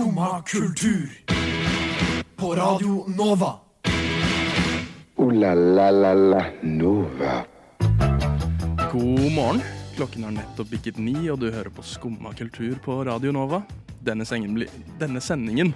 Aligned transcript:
Skumma 0.00 0.42
kultur. 0.42 1.10
På 2.36 2.54
Radio 2.54 3.04
Nova. 3.08 3.54
O-la-la-la-la 5.16 6.44
Nova. 6.62 7.44
God 8.92 9.32
morgen. 9.34 9.60
Klokken 9.96 10.24
har 10.24 10.32
nettopp 10.32 10.70
bikket 10.72 10.96
ni, 10.96 11.28
og 11.28 11.42
du 11.42 11.50
hører 11.52 11.68
på 11.68 11.84
Skumma 11.84 12.32
kultur 12.32 12.80
på 12.80 12.96
Radio 13.04 13.28
Nova. 13.36 13.60
Denne, 14.00 14.24
bli, 14.24 14.70
denne 14.96 15.20
sendingen 15.20 15.74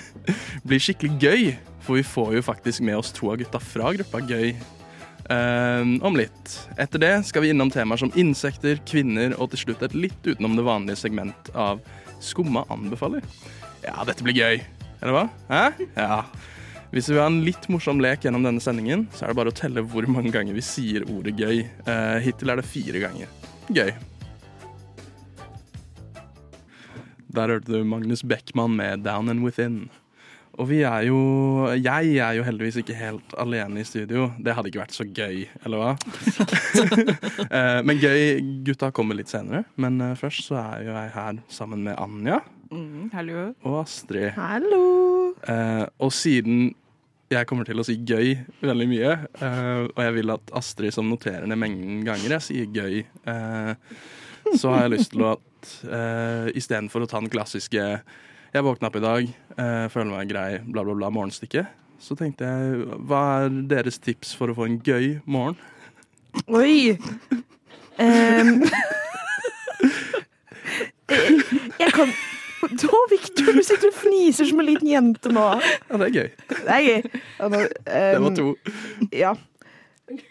blir 0.68 0.84
skikkelig 0.84 1.16
gøy, 1.16 1.56
for 1.80 1.96
vi 1.96 2.04
får 2.04 2.36
jo 2.36 2.44
faktisk 2.44 2.84
med 2.84 3.00
oss 3.00 3.16
to 3.16 3.32
av 3.32 3.40
gutta 3.40 3.64
fra 3.64 3.96
gruppa 3.96 4.20
Gøy 4.28 4.52
eh, 4.52 5.82
om 6.04 6.20
litt. 6.20 6.58
Etter 6.76 7.00
det 7.00 7.14
skal 7.32 7.48
vi 7.48 7.56
innom 7.56 7.72
temaer 7.72 8.04
som 8.04 8.12
insekter, 8.12 8.84
kvinner 8.84 9.32
og 9.40 9.54
til 9.54 9.64
slutt 9.70 9.88
et 9.88 9.96
litt 9.96 10.20
utenom 10.34 10.60
det 10.60 10.68
vanlige 10.68 11.06
segment 11.08 11.54
av 11.56 11.80
Skumma 12.24 12.64
anbefaler. 12.68 13.22
Ja, 13.84 14.00
dette 14.08 14.24
blir 14.24 14.36
gøy. 14.36 14.62
Eller 15.02 15.12
hva? 15.12 15.24
Hæ? 15.50 15.86
Ja. 15.98 16.22
Hvis 16.94 17.08
vi 17.10 17.16
vil 17.16 17.24
ha 17.24 17.28
en 17.28 17.42
litt 17.44 17.66
morsom 17.72 17.98
lek 18.00 18.22
gjennom 18.24 18.44
denne 18.46 18.62
sendingen, 18.62 19.08
så 19.12 19.24
er 19.24 19.32
det 19.32 19.38
bare 19.40 19.50
å 19.50 19.56
telle 19.56 19.82
hvor 19.90 20.06
mange 20.08 20.30
ganger 20.34 20.56
vi 20.56 20.62
sier 20.64 21.04
ordet 21.10 21.34
gøy. 21.36 21.64
Eh, 21.64 22.18
hittil 22.24 22.52
er 22.52 22.60
det 22.60 22.68
fire 22.68 23.02
ganger. 23.02 23.32
Gøy. 23.74 23.90
Der 27.34 27.50
hørte 27.50 27.74
du 27.74 27.84
Magnus 27.84 28.22
Beckmann 28.22 28.76
med 28.78 29.02
'Down 29.02 29.28
and 29.28 29.42
Within'. 29.44 29.90
Og 30.54 30.68
vi 30.70 30.82
er 30.86 31.02
jo 31.08 31.18
Jeg 31.74 32.16
er 32.22 32.32
jo 32.38 32.44
heldigvis 32.46 32.76
ikke 32.78 32.94
helt 32.94 33.34
alene 33.36 33.80
i 33.80 33.84
studio. 33.84 34.30
Det 34.38 34.54
hadde 34.54 34.70
ikke 34.70 34.84
vært 34.84 34.94
så 34.94 35.04
gøy, 35.04 35.48
eller 35.64 35.78
hva? 35.82 35.96
Eh, 37.54 37.82
men 37.82 37.98
gøy 37.98 38.40
gutta 38.66 38.90
kommer 38.90 39.14
litt 39.14 39.28
senere. 39.28 39.64
Men 39.76 40.00
eh, 40.00 40.14
først 40.14 40.46
så 40.46 40.56
er 40.62 40.86
jo 40.86 40.94
jeg 40.94 41.10
her 41.14 41.42
sammen 41.50 41.82
med 41.82 41.98
Anja 41.98 42.40
Mm, 42.70 43.10
hallo. 43.12 43.54
og 43.64 43.80
Astrid. 43.82 44.30
Hallo. 44.36 45.34
Eh, 45.48 45.86
og 45.98 46.12
siden 46.12 46.74
jeg 47.32 47.48
kommer 47.48 47.66
til 47.66 47.80
å 47.80 47.86
si 47.86 47.96
gøy 47.96 48.34
veldig 48.62 48.86
mye, 48.90 49.14
eh, 49.40 49.86
og 49.88 50.02
jeg 50.04 50.14
vil 50.18 50.34
at 50.34 50.52
Astrid 50.56 50.94
som 50.94 51.08
noterer 51.10 51.48
ned 51.50 51.58
mengden 51.60 52.04
ganger 52.06 52.36
jeg 52.36 52.46
sier 52.48 52.74
gøy, 52.74 53.00
eh, 53.02 53.72
så 54.54 54.74
har 54.74 54.84
jeg 54.84 54.94
lyst 54.94 55.14
til 55.14 55.24
at 55.32 55.72
eh, 55.88 56.52
istedenfor 56.60 57.04
å 57.04 57.10
ta 57.10 57.20
den 57.20 57.32
klassiske 57.32 57.84
'jeg 58.54 58.62
våkna 58.62 58.86
opp 58.86 58.96
i 58.96 59.00
dag, 59.00 59.22
eh, 59.58 59.88
føler 59.88 60.10
meg 60.12 60.28
grei, 60.28 60.58
bla, 60.62 60.84
bla, 60.84 60.94
bla' 60.94 61.10
morgenstikket, 61.10 61.66
så 61.98 62.14
tenkte 62.14 62.44
jeg 62.44 62.86
hva 63.08 63.44
er 63.44 63.48
deres 63.66 63.98
tips 63.98 64.36
for 64.36 64.48
å 64.48 64.54
få 64.54 64.66
en 64.68 64.78
gøy 64.78 65.20
morgen? 65.26 65.56
Oi. 66.48 66.98
Um. 67.98 68.62
jeg 71.80 71.92
kan 71.94 72.08
Å, 72.98 73.00
Victor, 73.10 73.50
du 73.56 73.62
sitter 73.66 73.90
og 73.90 73.96
fniser 73.98 74.48
som 74.50 74.60
en 74.62 74.66
liten 74.68 74.88
jente 74.90 75.32
nå. 75.32 75.44
Ja, 75.90 75.98
det 76.00 76.06
er 76.08 76.14
gøy. 76.14 76.30
Det 76.54 76.76
er 76.76 76.86
gøy. 76.86 77.20
Ja, 77.38 77.48
nå, 77.52 77.60
Det 77.88 78.22
var 78.24 78.36
to. 78.38 78.46
Ja. 79.12 79.34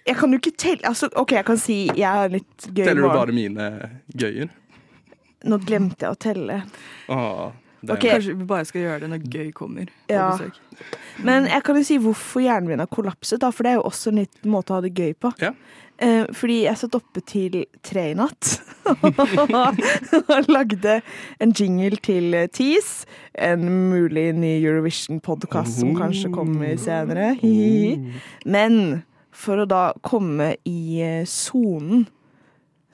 Jeg 0.05 0.15
kan 0.19 0.29
jo 0.35 0.37
ikke 0.37 0.53
telle 0.61 0.85
altså, 0.85 1.07
OK, 1.17 1.31
jeg 1.33 1.45
kan 1.47 1.57
si 1.57 1.77
jeg 1.97 2.05
har 2.05 2.29
litt 2.29 2.67
gøy 2.69 2.83
Teller 2.85 3.07
du 3.07 3.09
bare 3.09 3.33
mine 3.33 3.71
gøyer? 4.13 4.51
Nå 5.49 5.57
glemte 5.65 6.05
jeg 6.05 6.13
å 6.13 6.19
telle. 6.23 6.59
Åh, 7.11 7.47
det 7.81 7.89
er 7.89 7.97
Ok. 7.97 8.05
Kanskje 8.13 8.35
vi 8.39 8.45
bare 8.47 8.67
skal 8.69 8.85
gjøre 8.85 8.99
det 9.03 9.09
når 9.11 9.25
gøy 9.33 9.49
kommer 9.57 9.89
på 9.89 10.13
Ja. 10.13 10.27
besøk. 10.37 10.59
Men 11.25 11.49
jeg 11.49 11.63
kan 11.65 11.75
jo 11.75 11.83
si 11.89 11.97
hvorfor 11.99 12.45
hjernen 12.45 12.69
min 12.69 12.79
har 12.85 12.87
kollapset, 12.87 13.41
da, 13.43 13.49
for 13.51 13.65
det 13.65 13.73
er 13.73 13.81
jo 13.81 13.87
også 13.89 14.13
en 14.13 14.21
litt 14.21 14.45
måte 14.47 14.71
å 14.71 14.77
ha 14.77 14.85
det 14.85 14.93
gøy 14.95 15.11
på. 15.19 15.33
Ja. 15.43 15.51
Eh, 16.01 16.25
fordi 16.33 16.63
jeg 16.65 16.79
satt 16.79 16.95
oppe 16.97 17.21
til 17.21 17.59
tre 17.85 18.07
i 18.11 18.15
natt 18.17 18.55
og 18.89 20.49
lagde 20.49 20.97
en 21.43 21.53
jingle 21.53 21.99
til 22.03 22.33
Tees. 22.55 23.05
En 23.37 23.63
mulig 23.91 24.31
ny 24.35 24.55
Eurovision-podkast 24.57 25.83
som 25.83 25.93
kanskje 25.97 26.33
kommer 26.33 26.73
senere. 26.81 27.35
Men 28.45 29.03
for 29.33 29.63
å 29.63 29.69
da 29.69 29.85
komme 30.05 30.53
i 30.69 31.01
eh, 31.01 31.23
sonen, 31.29 32.07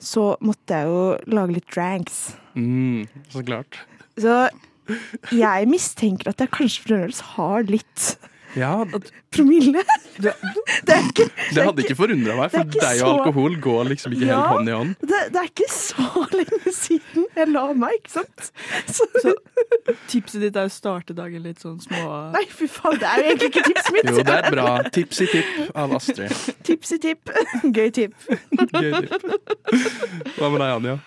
så 0.00 0.32
måtte 0.40 0.78
jeg 0.78 0.88
jo 0.88 1.34
lage 1.36 1.58
litt 1.58 1.68
dranks. 1.72 2.20
Mm, 2.56 3.04
så 3.32 3.44
klart. 3.44 3.82
Så 4.20 4.36
jeg 5.36 5.68
mistenker 5.70 6.32
at 6.32 6.40
jeg 6.40 6.52
kanskje 6.54 6.86
fremdeles 6.86 7.20
har 7.36 7.68
litt 7.68 8.14
Ja, 8.58 8.72
promille. 9.30 9.82
Det 10.20 10.32
er 10.92 11.04
ikke, 11.06 11.24
Det 11.54 11.62
hadde 11.64 11.80
ikke 11.84 11.94
forundra 11.96 12.34
meg, 12.36 12.50
for 12.52 12.66
deg 12.74 12.98
og 13.04 13.10
alkohol 13.14 13.54
går 13.62 13.88
liksom 13.92 14.12
ikke 14.16 14.26
Ja. 14.28 14.36
helt 14.40 14.50
hånd 14.56 14.68
i 14.68 14.74
hånd. 14.74 14.90
det, 15.00 15.20
det 15.32 15.40
er 15.40 15.48
ikke 15.48 15.68
så 15.72 16.24
lenge 16.38 16.72
siden 16.76 17.26
jeg 17.36 17.48
la 17.52 17.62
meg, 17.78 17.94
ikke 18.00 18.12
sant? 18.18 18.50
Så, 18.90 19.06
Så 19.22 19.34
tipset 20.10 20.42
ditt 20.44 20.58
er 20.60 20.68
å 20.68 20.72
starte 20.72 21.14
dagen 21.16 21.44
litt 21.46 21.62
sånn 21.62 21.78
små 21.80 22.02
nei, 22.34 22.42
fy 22.52 22.68
faen, 22.68 22.98
det 23.00 23.08
er 23.08 23.22
jo 23.22 23.28
egentlig 23.30 23.50
ikke 23.52 23.64
tipset 23.70 23.92
mitt. 23.96 24.10
Jo, 24.10 24.24
det 24.28 24.36
er 24.40 24.50
bra 24.56 24.66
tips 24.98 25.22
i 25.24 25.30
tipp 25.36 25.76
av 25.84 25.94
Astrid. 26.00 26.36
Tips 26.68 26.92
i 26.96 27.00
tipp. 27.06 27.32
Gøy 27.78 27.88
tipp. 27.96 28.28
Gøy 28.74 28.90
tipp. 29.06 29.24
Hva 30.36 30.50
med 30.50 30.60
deg, 30.60 30.68
Anja? 30.74 30.98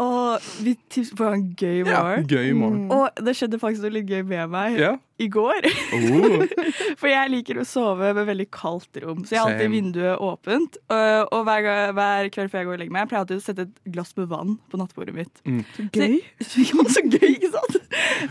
Og 0.00 0.46
vi 0.64 0.72
tipset 0.88 1.16
på 1.18 1.26
en 1.28 1.42
gøy 1.60 1.82
Ja, 1.84 2.00
morgen. 2.00 2.26
gøy 2.30 2.52
morgen. 2.56 2.84
Og 2.94 3.20
det 3.26 3.34
skjedde 3.36 3.58
faktisk 3.60 3.84
noe 3.84 3.92
litt 3.98 4.08
gøy 4.08 4.22
med 4.24 4.48
meg 4.52 4.78
Ja. 4.80 4.94
i 5.20 5.26
går. 5.28 5.66
Oh, 5.92 6.44
For 7.00 7.10
jeg 7.10 7.28
liker 7.34 7.60
å 7.60 7.66
sove 7.68 8.14
med 8.16 8.24
veldig 8.30 8.46
kaldt 8.54 8.96
rom, 9.04 9.20
så 9.28 9.34
jeg 9.36 9.42
har 9.42 9.50
alltid 9.52 9.70
vinduet 9.74 10.22
åpent. 10.24 10.78
Og, 10.88 11.28
og 11.36 11.44
hver, 11.44 11.60
gang- 11.66 11.92
hver 11.98 12.30
kveld 12.32 12.50
før 12.54 12.62
jeg 12.62 12.68
går 12.70 12.76
og 12.78 12.80
legger 12.80 12.94
meg, 12.96 13.02
jeg 13.04 13.10
pleier 13.12 13.24
alltid 13.26 13.42
å 13.42 13.44
sette 13.44 13.66
et 13.68 13.92
glass 13.92 14.14
med 14.16 14.30
vann 14.32 14.56
på 14.72 14.80
nattbordet 14.80 15.14
mitt. 15.18 15.42
mm. 15.44 15.60
Gøy. 15.92 16.16
Så, 16.40 16.64
ja, 16.70 16.86
så 16.96 17.04
gøy, 17.04 17.28
ikke 17.36 17.52
sant? 17.52 17.76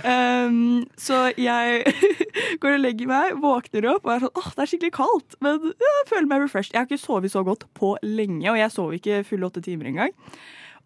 Um, 0.06 0.60
så 0.98 1.22
jeg 1.38 1.84
går 2.64 2.78
og 2.80 2.84
legger 2.88 3.10
meg, 3.14 3.38
våkner 3.44 3.92
opp 3.94 4.06
og 4.10 4.16
er 4.16 4.24
sånn 4.26 4.38
åh, 4.42 4.50
det 4.56 4.66
er 4.66 4.72
skikkelig 4.74 4.96
kaldt. 4.98 5.38
Men 5.46 5.70
jeg 5.76 6.08
føler 6.10 6.30
meg 6.34 6.48
refreshed. 6.48 6.74
Jeg 6.74 6.82
har 6.82 6.90
ikke 6.90 7.04
sovet 7.06 7.34
så 7.36 7.46
godt 7.46 7.68
på 7.78 7.94
lenge, 8.06 8.48
og 8.50 8.58
jeg 8.58 8.74
sov 8.74 8.96
ikke 8.98 9.22
fulle 9.30 9.50
åtte 9.52 9.62
timer 9.66 9.92
engang. 9.94 10.16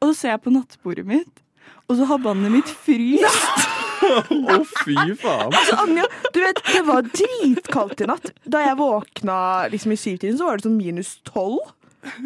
Og 0.01 0.09
så 0.09 0.13
ser 0.19 0.33
jeg 0.35 0.43
på 0.45 0.53
nattbordet 0.53 1.05
mitt, 1.07 1.43
og 1.87 1.99
så 1.99 2.07
har 2.09 2.21
bandet 2.23 2.53
mitt 2.53 2.71
fryst. 2.85 3.69
Å, 4.03 4.57
fy 4.83 4.97
faen. 5.15 5.53
Altså, 5.53 5.77
Anja, 5.79 6.07
du 6.35 6.41
vet, 6.43 6.59
det 6.73 6.81
var 6.87 7.05
dritkaldt 7.07 8.01
i 8.03 8.07
natt. 8.09 8.33
Da 8.43 8.59
jeg 8.65 8.75
våkna 8.81 9.37
liksom 9.71 9.93
i 9.95 9.99
syvtiden, 9.99 10.35
så 10.39 10.49
var 10.49 10.59
det 10.59 10.67
sånn 10.67 10.75
minus 10.75 11.15
tolv. 11.29 11.61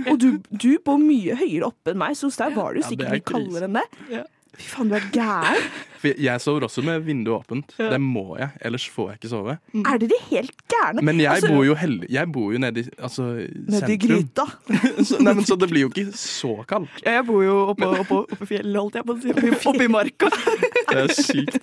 Og 0.08 0.16
du, 0.18 0.30
du 0.50 0.72
bor 0.82 0.98
mye 0.98 1.36
høyere 1.38 1.68
oppe 1.70 1.94
enn 1.94 2.00
meg, 2.02 2.18
så 2.18 2.32
hos 2.32 2.40
deg 2.40 2.56
var 2.58 2.74
det 2.74 2.82
jo 2.82 2.88
Ja, 2.88 2.90
sikkert 2.90 3.12
er 3.12 3.20
litt 3.20 3.28
kaldere 3.30 3.70
enn 3.70 3.78
det. 3.78 3.86
Ja. 4.10 4.24
Fy 4.58 4.68
faen, 4.72 4.90
du 4.90 4.96
er 4.98 5.06
gæren. 5.14 5.68
For 6.02 6.14
jeg 6.22 6.42
sover 6.44 6.62
også 6.68 6.84
med 6.86 7.02
vinduet 7.08 7.40
åpent. 7.42 7.72
Ja. 7.82 7.88
Det 7.96 7.98
må 8.02 8.36
jeg, 8.38 8.52
ellers 8.70 8.84
får 8.94 9.08
jeg 9.10 9.18
ikke 9.18 9.32
sove. 9.32 9.56
Er 9.82 9.98
dere 10.04 10.20
helt 10.30 10.60
gærne? 10.70 11.02
Men 11.06 11.20
jeg 11.24 11.32
Altså, 11.40 11.50
bor 11.50 11.64
jo 11.66 11.74
heldig 11.78 12.10
Jeg 12.14 12.30
bor 12.36 12.52
jo 12.54 12.60
nede 12.62 12.84
i 12.84 12.86
altså, 13.02 13.26
ned 13.42 13.80
sentrum. 13.80 14.04
gryta. 14.06 14.46
Så, 15.10 15.18
nei, 15.26 15.34
men, 15.34 15.42
så 15.50 15.58
det 15.58 15.70
blir 15.72 15.88
jo 15.88 15.90
ikke 15.90 16.12
så 16.14 16.54
kaldt. 16.70 17.02
Ja, 17.02 17.18
jeg 17.18 17.26
bor 17.32 17.42
jo 17.44 17.56
oppå, 17.74 17.90
oppå, 18.04 18.20
oppå 18.30 18.46
fjellet, 18.50 18.78
holdt 18.78 19.00
jeg 19.02 19.08
på 19.10 19.16
å 19.18 19.20
si. 19.26 19.34
Oppe, 19.34 19.58
oppe 19.74 19.88
i 19.88 19.92
marka. 19.98 20.30
Det 20.92 21.02
er 21.02 21.14
sykt. 21.18 21.58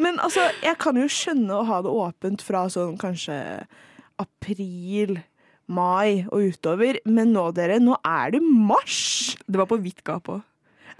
Men 0.00 0.18
altså, 0.24 0.48
jeg 0.64 0.76
kan 0.80 0.96
jo 1.00 1.06
skjønne 1.12 1.60
å 1.60 1.64
ha 1.68 1.82
det 1.84 1.92
åpent 1.92 2.42
fra 2.44 2.64
sånn 2.72 2.96
kanskje 3.00 3.36
april, 4.20 5.18
mai 5.68 6.24
og 6.30 6.52
utover, 6.54 6.98
men 7.08 7.32
nå 7.36 7.48
dere, 7.56 7.78
nå 7.82 7.96
er 8.06 8.36
det 8.36 8.42
mars! 8.44 9.36
Det 9.46 9.60
var 9.60 9.68
på 9.70 9.78
vidt 9.84 10.00
gap 10.06 10.28
òg. 10.32 10.42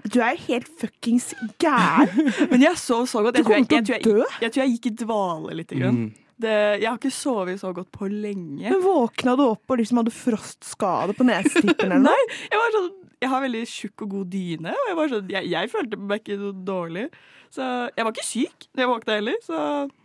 Du 0.05 0.19
er 0.23 0.37
helt 0.47 0.69
fuckings 0.79 1.31
gæren! 1.61 2.31
Men 2.51 2.63
jeg 2.63 2.79
sov 2.79 3.07
så 3.09 3.23
godt. 3.25 3.39
Jeg 3.39 3.47
du 3.47 3.49
kommer 3.49 3.67
til 3.67 3.83
tror 3.83 3.95
å 3.95 3.97
jeg, 3.97 4.05
dø! 4.05 4.45
jeg 4.45 4.53
tror 4.53 4.63
jeg 4.63 4.73
gikk 4.75 4.89
i 4.89 4.93
dvale 5.03 5.57
litt. 5.59 5.73
Grann. 5.73 5.99
Mm. 6.07 6.23
Det, 6.37 6.53
jeg 6.53 6.85
har 6.85 6.99
ikke 6.99 7.13
sovet 7.13 7.59
så 7.61 7.71
godt 7.73 7.89
på 7.97 8.07
lenge. 8.11 8.69
Men 8.69 8.83
våkna 8.83 9.33
du 9.39 9.43
opp 9.47 9.73
og 9.73 9.81
liksom 9.81 10.03
hadde 10.03 10.13
frostskade 10.13 11.15
på 11.17 11.25
nesetippen 11.31 11.89
eller 11.89 12.05
noe? 12.11 12.27
Jeg, 12.45 12.61
var 12.61 12.75
sånn, 12.77 12.91
jeg 13.21 13.29
har 13.31 13.41
veldig 13.41 13.67
tjukk 13.69 14.01
og 14.05 14.09
god 14.11 14.25
dyne, 14.33 14.71
og 14.75 14.87
jeg, 14.89 14.95
var 14.99 15.07
sånn, 15.13 15.29
jeg, 15.33 15.43
jeg 15.49 15.69
følte 15.73 15.97
meg 15.97 16.17
ikke 16.21 16.37
noe 16.41 16.53
dårlig. 16.67 17.05
Så 17.53 17.63
jeg 17.95 18.03
var 18.03 18.11
ikke 18.11 18.25
syk 18.27 18.65
da 18.75 18.81
jeg 18.83 18.89
våkna 18.91 19.13
heller. 19.17 19.37
Så, 19.45 19.55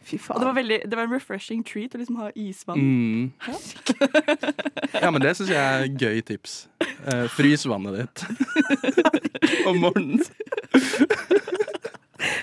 Fy 0.06 0.16
og 0.30 0.38
det 0.40 0.46
var, 0.46 0.54
veldig, 0.56 0.78
det 0.86 0.96
var 0.98 1.04
en 1.08 1.12
refreshing 1.12 1.64
treat 1.66 1.94
å 1.96 1.98
liksom 2.00 2.16
ha 2.22 2.28
isvann. 2.38 2.78
Mm. 2.78 3.32
Ja, 4.94 5.10
men 5.12 5.20
det 5.24 5.34
syns 5.36 5.50
jeg 5.52 5.60
er 5.60 5.86
gøy 5.90 6.18
tips. 6.30 6.52
Eh, 6.80 7.26
frys 7.34 7.62
vannet 7.68 7.94
ditt 7.98 8.18
om 9.68 9.76
morgenen. 9.82 10.22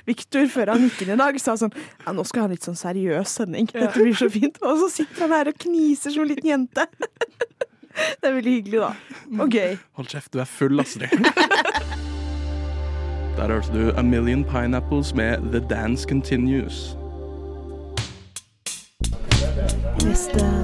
Victor, 0.09 0.47
før 0.51 0.67
han 0.73 0.83
gikk 0.87 1.01
inn 1.05 1.13
i 1.13 1.17
dag, 1.19 1.37
sa 1.39 1.53
sånn 1.59 1.71
Ja, 1.71 2.11
nå 2.11 2.23
skal 2.27 2.39
jeg 2.41 2.43
ha 2.43 2.47
en 2.49 2.55
litt 2.57 2.67
sånn 2.67 2.79
seriøs 2.79 3.29
sending. 3.39 3.65
Dette 3.71 3.95
blir 3.95 4.15
så 4.17 4.27
fint. 4.31 4.55
Og 4.65 4.73
så 4.83 4.87
sitter 4.99 5.21
han 5.25 5.35
her 5.37 5.47
og 5.53 5.57
kniser 5.63 6.09
som 6.13 6.21
en 6.25 6.31
liten 6.33 6.49
jente. 6.51 6.83
Det 8.21 8.29
er 8.29 8.33
veldig 8.33 8.51
hyggelig, 8.51 8.79
da. 8.79 8.91
Mm. 9.27 9.39
Og 9.39 9.49
gøy. 9.51 9.77
Hold 9.99 10.07
kjeft, 10.07 10.33
du 10.33 10.39
er 10.39 10.49
full, 10.49 10.79
Astrid. 10.79 11.13
Der 13.39 13.47
hørte 13.47 13.73
du 13.73 13.91
A 13.97 14.01
Million 14.01 14.43
Pineapples 14.43 15.13
med 15.15 15.37
The 15.51 15.59
Dance 15.69 16.07
Continues. 16.09 16.97
Gjesten. 20.03 20.63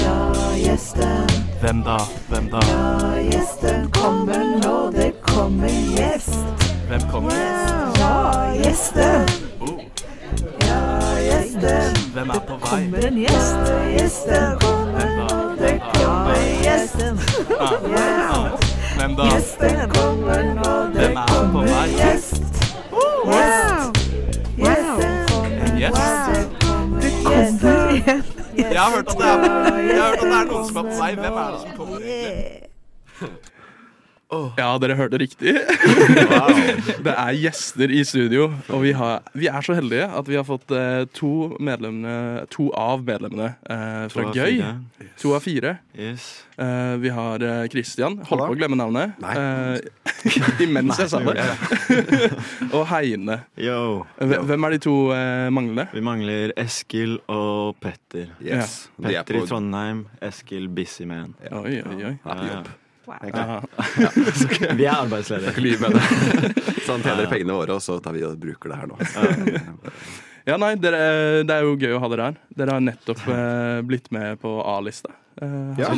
Ja, 0.00 0.32
gjesten. 0.56 1.28
Hvem 1.60 1.82
da? 1.82 1.98
Hvem 2.28 2.48
da? 2.50 2.60
Ja, 2.68 3.20
gjesten 3.20 3.90
kommer 3.90 4.44
nå, 4.62 4.90
det 4.90 5.12
kommer 5.22 5.68
gjest. 5.96 6.38
Hvem 6.88 7.00
kommer? 7.10 7.30
Wow. 7.30 7.92
Ja, 7.98 8.52
gjesten. 8.64 9.28
Oh. 9.60 9.80
Ja, 10.60 10.80
gjesten. 11.20 11.96
Hvem 12.12 12.30
er 12.30 12.40
på 12.48 12.56
vei? 12.64 12.80
Det 12.80 12.92
kommer 12.92 13.06
en 13.08 13.20
gjest. 13.26 13.74
Gjesten 13.98 14.58
kommer 14.60 15.16
nå 15.16 15.55
det 16.76 17.10
Ja. 17.50 17.68
Wow. 17.82 18.58
Hvem 18.96 19.12
da? 19.16 19.24
Gjesten 19.32 19.76
kommer 19.94 20.42
nå, 20.58 20.72
det 20.94 21.00
Hvem 21.00 21.16
er 21.16 21.26
på 21.26 21.32
kommer 21.34 21.62
vei? 21.62 21.88
gjest. 21.96 22.42
Wow. 22.92 23.92
Gjesten 24.56 25.12
En 25.66 25.78
gjest? 25.78 25.96
kommer 26.56 27.90
igjen. 27.90 28.22
Jeg 28.56 28.80
har 28.80 28.90
hørt 28.90 29.08
at 29.08 29.18
det 29.18 29.26
er, 29.26 29.36
jeg 29.76 30.02
har 30.02 30.08
hørt 30.08 30.18
at 30.18 30.24
det 30.24 30.36
er 30.38 30.44
noen 30.52 30.64
som 30.68 30.76
er 30.76 30.82
på 30.82 30.94
vei. 31.00 31.12
Hvem 31.14 31.34
er 31.36 31.50
det 31.50 31.60
som 31.60 31.70
kommer 31.76 31.96
egentlig? 32.00 32.62
Ja, 34.58 34.72
dere 34.82 34.96
hørte 34.98 35.20
riktig. 35.22 35.52
det 37.06 37.12
er 37.12 37.36
gjester 37.38 37.92
i 37.94 38.00
studio, 38.06 38.48
og 38.74 38.82
vi, 38.82 38.90
har, 38.98 39.20
vi 39.38 39.46
er 39.46 39.62
så 39.62 39.76
heldige 39.76 40.08
at 40.10 40.26
vi 40.26 40.34
har 40.34 40.46
fått 40.46 40.72
eh, 40.74 41.04
to, 41.14 41.52
medlemmene, 41.62 42.46
to 42.50 42.66
av 42.74 43.04
medlemmene 43.06 43.52
eh, 43.62 44.08
fra 44.10 44.24
To 44.24 44.32
av 44.32 44.40
Gøy. 44.40 44.56
Yes. 44.58 45.12
To 45.22 45.34
av 45.36 45.44
fire. 45.44 45.76
Yes. 45.94 46.24
Eh, 46.58 46.96
vi 47.04 47.12
har 47.14 47.44
eh, 47.46 47.68
Christian. 47.70 48.16
Holdt 48.26 48.48
på 48.48 48.56
å 48.56 48.58
glemme 48.58 48.78
navnet. 48.80 49.14
Eh, 49.22 50.64
imens 50.66 50.98
jeg 51.04 51.12
sa 51.12 51.20
det. 51.22 51.46
og 52.76 52.82
Heine. 52.90 53.38
Yo. 53.62 54.02
Hvem 54.18 54.66
er 54.66 54.74
de 54.74 54.80
to 54.88 54.96
eh, 55.14 55.46
manglende? 55.54 55.86
Vi 55.94 56.02
mangler 56.02 56.54
Eskil 56.58 57.20
og 57.30 57.78
Petter. 57.78 58.34
Yes. 58.42 58.88
Er 58.98 59.20
Petter 59.20 59.38
i 59.38 59.44
Trondheim, 59.46 60.02
Eskil 60.18 60.66
Busy 60.66 61.06
Man. 61.06 61.36
Oi, 61.52 61.78
oi, 61.78 62.00
oi. 62.10 62.16
Ja, 62.26 62.64
på 62.66 62.74
jobb. 63.06 63.66
Ja. 64.02 64.10
Vi 64.76 64.84
er 64.86 64.94
arbeidsledige. 64.96 65.56
Lyv 65.62 65.80
med 65.86 65.96
det. 65.96 66.64
Så 66.86 66.92
han 66.96 67.02
tjener 67.06 67.26
pengene 67.30 67.56
våre, 67.58 67.76
og 67.78 67.82
så 67.84 67.98
tar 68.04 68.12
vi 68.16 68.24
og 68.26 68.36
bruker 68.42 68.72
det 68.74 68.80
her 68.82 68.90
nå. 68.90 69.92
Ja, 70.46 70.54
nei, 70.62 70.76
dere, 70.78 71.42
det 71.42 71.50
er 71.56 71.64
jo 71.66 71.72
gøy 71.74 71.96
å 71.96 72.00
ha 72.04 72.08
dere 72.12 72.26
her. 72.28 72.36
Dere 72.54 72.74
har 72.76 72.82
nettopp 72.86 73.22
eh, 73.34 73.80
blitt 73.88 74.12
med 74.14 74.36
på 74.38 74.52
A-lista. 74.62 75.10
Eh, 75.42 75.80
Ja. 75.80 75.90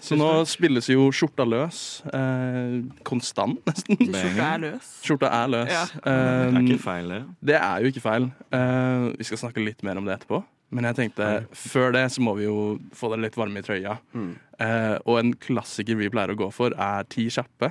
Så 0.00 0.14
nå 0.16 0.28
spilles 0.46 0.86
jo 0.92 1.08
skjorta 1.10 1.42
løs. 1.48 1.80
Eh, 2.14 2.76
konstant, 3.08 3.58
nesten. 3.66 3.98
Skjorta 4.06 4.46
er 4.52 4.62
løs. 4.62 4.92
Skjorta 5.02 5.32
er 5.42 5.50
løs. 5.56 5.72
Ja. 5.74 5.82
Det 5.96 6.14
er 6.14 6.46
Eh, 6.54 6.60
ikke 6.62 6.78
feil, 6.86 7.10
det. 7.16 7.20
det 7.50 7.58
er 7.58 7.82
jo 7.82 7.90
ikke 7.90 8.04
feil. 8.06 8.28
Eh, 8.54 9.08
vi 9.18 9.26
skal 9.26 9.42
snakke 9.42 9.64
litt 9.66 9.82
mer 9.82 9.98
om 9.98 10.06
det 10.06 10.20
etterpå. 10.20 10.44
Men 10.74 10.88
jeg 10.88 10.96
tenkte, 10.98 11.26
før 11.54 11.92
det 11.94 12.04
så 12.12 12.22
må 12.26 12.34
vi 12.38 12.46
jo 12.48 12.76
få 12.96 13.12
dere 13.12 13.26
litt 13.28 13.36
varme 13.38 13.62
i 13.62 13.66
trøya. 13.66 13.96
Mm. 14.16 14.30
Eh, 14.66 14.94
og 15.06 15.20
en 15.20 15.34
klassiker 15.38 15.98
vi 15.98 16.10
pleier 16.10 16.32
å 16.34 16.38
gå 16.38 16.48
for, 16.54 16.74
er 16.74 17.06
Ti 17.12 17.28
kjappe. 17.30 17.70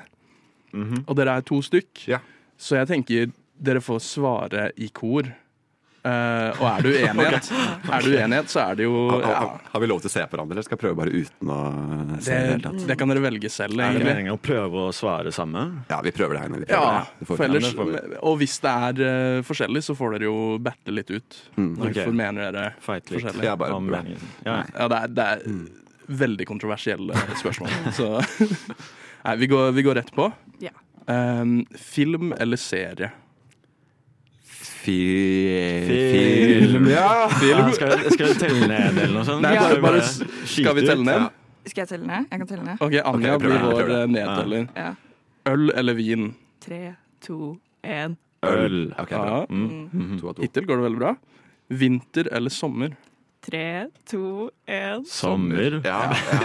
Mhm. 0.76 1.04
Og 1.06 1.16
dere 1.20 1.38
er 1.38 1.46
to 1.48 1.60
stykk. 1.64 2.06
Ja. 2.12 2.22
Så 2.58 2.78
jeg 2.80 2.88
tenker 2.92 3.34
dere 3.56 3.84
får 3.84 4.00
svare 4.04 4.70
i 4.80 4.90
kor. 4.96 5.28
Eh, 6.06 6.60
og 6.62 6.66
er 6.70 6.84
det 6.86 6.92
uenighet, 7.02 7.48
er 7.90 8.04
det 8.06 8.12
uenighet, 8.14 8.50
så 8.54 8.60
er 8.62 8.76
det 8.78 8.86
jo 8.86 8.94
Har, 9.10 9.24
ja, 9.24 9.30
har, 9.40 9.62
har 9.72 9.82
vi 9.82 9.88
lov 9.90 10.04
til 10.04 10.12
å 10.12 10.14
se 10.14 10.26
på 10.26 10.36
hverandre, 10.36 10.54
eller 10.54 10.66
skal 10.68 10.76
jeg 10.78 10.82
prøve 10.84 10.98
bare 11.00 11.14
uten 11.16 11.54
å 11.56 11.58
se 12.22 12.36
det 12.46 12.58
det, 12.62 12.74
det 12.92 12.98
kan 13.00 13.10
dere 13.10 13.24
velge 13.24 13.50
selv, 13.50 13.82
Er 13.82 13.98
det 13.98 14.06
meningen 14.06 14.36
å 14.36 14.38
prøve 14.38 14.84
å 14.86 14.92
svare 14.94 15.34
samme? 15.34 15.64
Ja, 15.90 15.98
vi 16.06 16.14
prøver 16.14 16.38
det 16.38 16.44
her. 16.44 16.54
Prøver 16.54 16.76
Ja, 16.76 16.84
det. 17.18 17.28
For 17.32 17.46
ellers, 17.48 17.72
og 18.22 18.38
hvis 18.44 18.60
det 18.62 18.76
er 18.90 19.02
uh, 19.02 19.40
forskjellig, 19.50 19.82
så 19.88 19.98
får 19.98 20.16
dere 20.18 20.30
jo 20.30 20.38
battle 20.62 20.96
litt 21.00 21.10
ut. 21.16 21.40
Mm. 21.58 21.72
Hvorfor 21.82 22.12
Ok. 22.12 22.16
mener 22.22 22.52
dere 22.52 22.68
Fight 22.86 23.10
litt. 23.10 23.24
Forskjellig. 23.26 23.48
Ja, 23.50 23.56
bare 23.60 23.74
om 23.82 23.90
Ja. 24.46 24.60
Ja, 24.76 24.88
det 24.92 25.02
er, 25.02 25.08
det 25.18 25.28
er 25.34 25.44
veldig 26.22 26.46
kontroversielle 26.54 27.18
spørsmål. 27.42 27.74
Så 27.98 28.12
Nei, 29.26 29.36
vi 29.42 29.48
går, 29.50 29.72
vi 29.74 29.82
går 29.90 29.98
rett 30.04 30.14
på. 30.14 30.30
Ja. 30.62 30.76
Um, 31.10 31.64
film 31.78 32.34
eller 32.38 32.62
serie? 32.62 33.10
Fi- 34.86 36.12
Film. 36.14 36.88
Ja! 36.90 37.30
Ja, 37.50 37.64
skal, 37.74 37.96
skal 38.14 38.28
vi 38.34 38.36
telle 38.40 38.68
ned 38.70 38.98
eller 39.02 39.14
noe 39.16 39.26
sånt? 39.28 39.42
Nei, 39.46 39.56
bare, 39.58 39.80
bare, 39.84 40.02
skal 40.50 40.76
vi 40.78 40.86
telle 40.86 41.06
ned? 41.08 41.26
Skal 41.66 41.82
jeg 41.86 41.90
telle 41.96 42.06
ned? 42.10 42.28
Jeg 42.30 42.42
kan 42.44 42.50
telle 42.52 42.66
ned. 42.68 42.82
OK, 42.86 42.98
Anja 43.02 43.36
okay, 43.36 43.48
blir 43.48 43.64
vår 43.66 43.90
eh, 43.96 44.04
nedteller. 44.14 44.68
Ja. 44.78 44.92
Øl 45.50 45.72
eller 45.82 45.98
vin? 45.98 46.28
Tre, 46.66 46.82
to, 47.26 47.40
én. 47.86 48.14
Øl. 48.46 48.78
Ok, 49.02 49.10
bra. 49.16 49.40
Ja. 49.40 49.46
Mm. 49.50 49.90
Mm 49.94 50.20
To 50.22 50.34
to. 50.38 50.46
Hittil 50.46 50.68
går 50.70 50.82
det 50.82 50.86
veldig 50.90 51.02
bra. 51.02 51.16
Vinter 51.82 52.30
eller 52.38 52.54
sommer? 52.54 52.94
Tre, 53.46 53.66
to, 54.10 54.22
én. 54.70 55.06
Sommer. 55.10 55.80
Ja, 55.86 56.02
ja. 56.14 56.40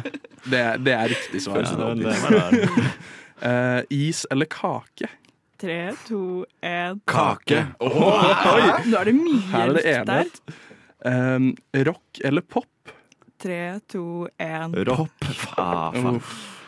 Det, 0.46 0.58
er- 0.62 0.76
det 0.78 0.92
er 0.94 1.08
riktig 1.10 1.40
svar. 1.42 1.64
Ja, 1.66 1.94
det, 1.96 2.04
det 2.04 2.18
var. 2.22 2.92
Eh, 3.46 3.82
is 3.92 4.22
eller 4.32 4.46
kake? 4.48 5.10
Tre, 5.56 5.92
to, 6.06 6.44
én. 6.60 6.98
Kake. 7.08 7.62
Nå 7.80 8.98
er 9.00 9.08
det 9.08 9.14
mye 9.16 9.38
Her 9.52 9.62
er 9.62 9.72
det 9.72 9.84
likt 9.84 10.10
der. 10.10 10.26
enighet. 10.26 10.40
Um, 11.06 11.46
rock 11.86 12.20
eller 12.24 12.44
pop? 12.44 12.92
Tre, 13.40 13.60
to, 13.88 14.02
én. 14.40 14.74
Rock. 14.88 15.30
Ah, 15.56 15.92
faen. 15.96 16.20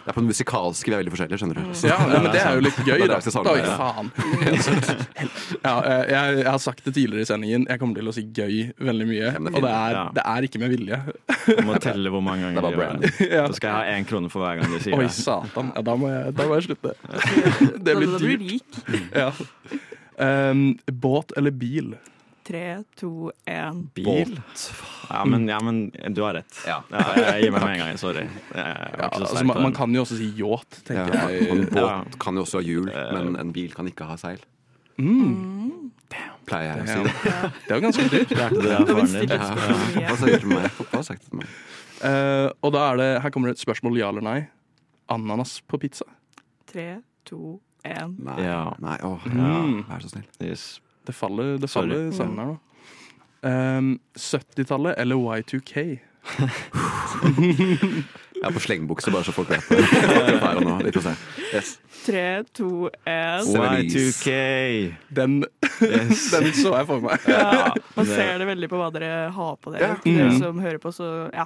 Det 0.08 0.14
er 0.14 0.16
på 0.16 0.22
den 0.22 0.30
musikalske 0.32 0.88
vi 0.88 0.94
er 0.94 1.02
veldig 1.02 1.12
forskjellige, 1.12 1.38
skjønner 1.42 1.58
du. 1.58 1.64
Ja, 1.84 1.96
ja, 2.00 2.20
men 2.24 2.30
det 2.32 2.40
er 2.40 2.54
jo 2.56 2.62
litt 2.64 2.78
gøy, 2.80 3.02
Det 3.02 3.08
da. 3.12 3.42
Oi, 3.52 3.60
faen. 3.76 4.08
Ja, 5.66 5.74
eh, 5.82 6.02
jeg, 6.08 6.38
jeg 6.38 6.46
har 6.48 6.60
sagt 6.64 6.80
det 6.86 6.94
tidligere 6.96 7.26
i 7.26 7.28
sendingen. 7.28 7.66
Jeg 7.68 7.82
kommer 7.82 7.98
til 8.00 8.08
å 8.08 8.14
si 8.16 8.24
gøy 8.24 8.70
veldig 8.88 9.08
mye. 9.10 9.34
Og 9.50 9.60
det 9.66 9.74
er, 9.74 9.98
det 10.16 10.24
er 10.32 10.48
ikke 10.48 10.62
med 10.62 10.72
vilje. 10.72 11.00
Du 11.44 11.62
må 11.68 11.76
telle 11.82 12.12
hvor 12.14 12.24
mange 12.24 12.46
ganger 12.46 12.64
du 12.64 12.78
gjør 12.78 13.02
det. 13.04 13.12
Da 13.34 13.46
skal 13.58 13.68
jeg 13.68 13.76
ha 13.76 13.98
én 13.98 14.08
krone 14.08 14.32
for 14.32 14.46
hver 14.46 14.62
gang 14.62 14.72
du 14.72 14.78
sier 14.78 14.96
det. 14.96 15.04
Oi, 15.04 15.12
satan. 15.12 15.74
Ja, 15.76 15.84
da, 15.90 15.96
må 16.00 16.08
jeg, 16.14 16.32
da 16.40 16.48
må 16.48 16.56
jeg 16.56 16.70
slutte. 16.70 16.96
Det 17.88 17.96
blir 18.00 18.16
blir 18.16 18.46
dyrt. 18.48 18.80
Ja. 19.12 19.30
Um, 20.50 20.78
båt 21.04 21.36
eller 21.36 21.52
bil? 21.54 21.92
Tre, 22.48 22.62
to, 22.96 23.30
én. 23.44 23.82
Bil? 23.92 24.38
Ja 25.10 25.24
men, 25.28 25.42
ja, 25.50 25.58
men 25.60 25.90
du 26.16 26.22
har 26.24 26.32
rett. 26.38 26.60
Ja. 26.64 26.78
jeg 26.88 27.42
gir 27.44 27.52
meg 27.52 27.60
med 27.66 27.74
en 27.74 27.82
gang. 27.82 27.98
Sorry. 28.00 28.22
Ja, 28.56 29.08
altså, 29.10 29.42
man, 29.44 29.60
man 29.66 29.74
kan 29.76 29.92
jo 29.92 30.00
også 30.06 30.16
si 30.16 30.30
yacht, 30.38 30.78
tenker 30.88 31.12
jeg. 31.28 31.50
En 31.52 31.66
båt 31.68 31.82
Ja. 31.82 31.98
kan 32.22 32.38
jo 32.40 32.46
også 32.46 32.62
ha 32.62 32.64
hjul, 32.64 32.88
Eh, 32.88 33.12
men 33.18 33.36
en 33.36 33.52
bil 33.52 33.74
kan 33.76 33.86
ikke 33.90 34.08
ha 34.08 34.16
seil. 34.16 34.40
Mm, 34.96 35.90
Pleier 36.48 36.80
jeg 36.80 36.86
å 36.86 36.88
si 36.88 36.96
Ja. 36.96 37.04
det. 37.04 37.52
det 37.66 37.70
er 37.70 37.76
jo 37.76 37.84
ganske 37.84 38.08
dyrt. 38.14 38.28
Det 38.32 38.72
av 38.78 38.88
faren 38.88 39.12
din. 39.12 39.28
Hva 40.08 40.16
sa 40.16 40.26
du 40.26 40.38
til 40.38 40.48
meg? 40.48 40.70
Hva 40.80 40.88
har 40.96 41.02
du 41.04 41.28
til 41.28 41.38
meg? 41.42 41.54
Eh, 42.08 42.48
og 42.64 42.72
da 42.72 42.86
er 42.92 42.96
det, 43.02 43.10
her 43.22 43.30
kommer 43.34 43.50
det 43.52 43.58
et 43.58 43.64
spørsmål 43.66 43.98
ja 44.00 44.08
eller 44.08 44.24
nei. 44.24 44.38
Ananas 45.12 45.58
på 45.68 45.78
pizza. 45.84 46.04
Tre, 46.72 47.02
to, 47.28 47.58
én. 47.84 48.16
Nei. 48.24 48.40
Ja. 48.44 48.72
Nei, 48.80 48.96
åh, 49.04 49.24
ja. 49.36 49.54
vær 49.88 50.00
så 50.04 50.08
snill. 50.16 50.28
Yes. 50.40 50.78
Det 51.08 51.14
faller, 51.16 51.56
det 51.62 51.70
faller 51.72 52.10
sammen 52.12 52.38
her 52.38 52.50
nå. 52.52 52.58
Um, 53.48 53.92
70-tallet 54.18 54.94
eller 54.98 55.16
Y2K? 55.16 55.84
Jeg 58.38 58.46
er 58.46 58.52
på 58.54 58.60
slengbukse, 58.62 59.10
bare 59.10 59.26
så 59.26 59.32
folk 59.34 59.48
vet 59.50 59.64
det. 59.72 59.78
Her 60.38 60.58
og 60.60 60.62
nå. 60.66 60.74
Vi 60.86 60.92
får 60.94 61.04
se. 61.08 61.14
Yes. 61.48 61.70
Tre, 62.04 62.24
to, 62.54 62.68
én. 63.08 63.46
Seventies. 63.48 64.20
Y2K. 64.20 64.34
Den, 65.16 65.40
Yes. 65.82 66.24
den 66.34 66.46
så 66.58 66.72
jeg 66.76 66.86
for 66.88 67.02
meg. 67.02 67.24
Ja, 67.30 67.70
man 67.96 68.06
ser 68.06 68.38
det 68.42 68.46
veldig 68.48 68.68
på 68.70 68.78
hva 68.80 68.88
dere 68.94 69.10
har 69.34 69.56
på 69.62 69.70
dere. 69.74 69.92
Ja. 69.92 69.96
Dere 70.04 70.28
Mm. 70.32 70.38
som 70.42 70.58
hører 70.62 70.78
på, 70.82 70.90
så 70.94 71.08
ja. 71.34 71.44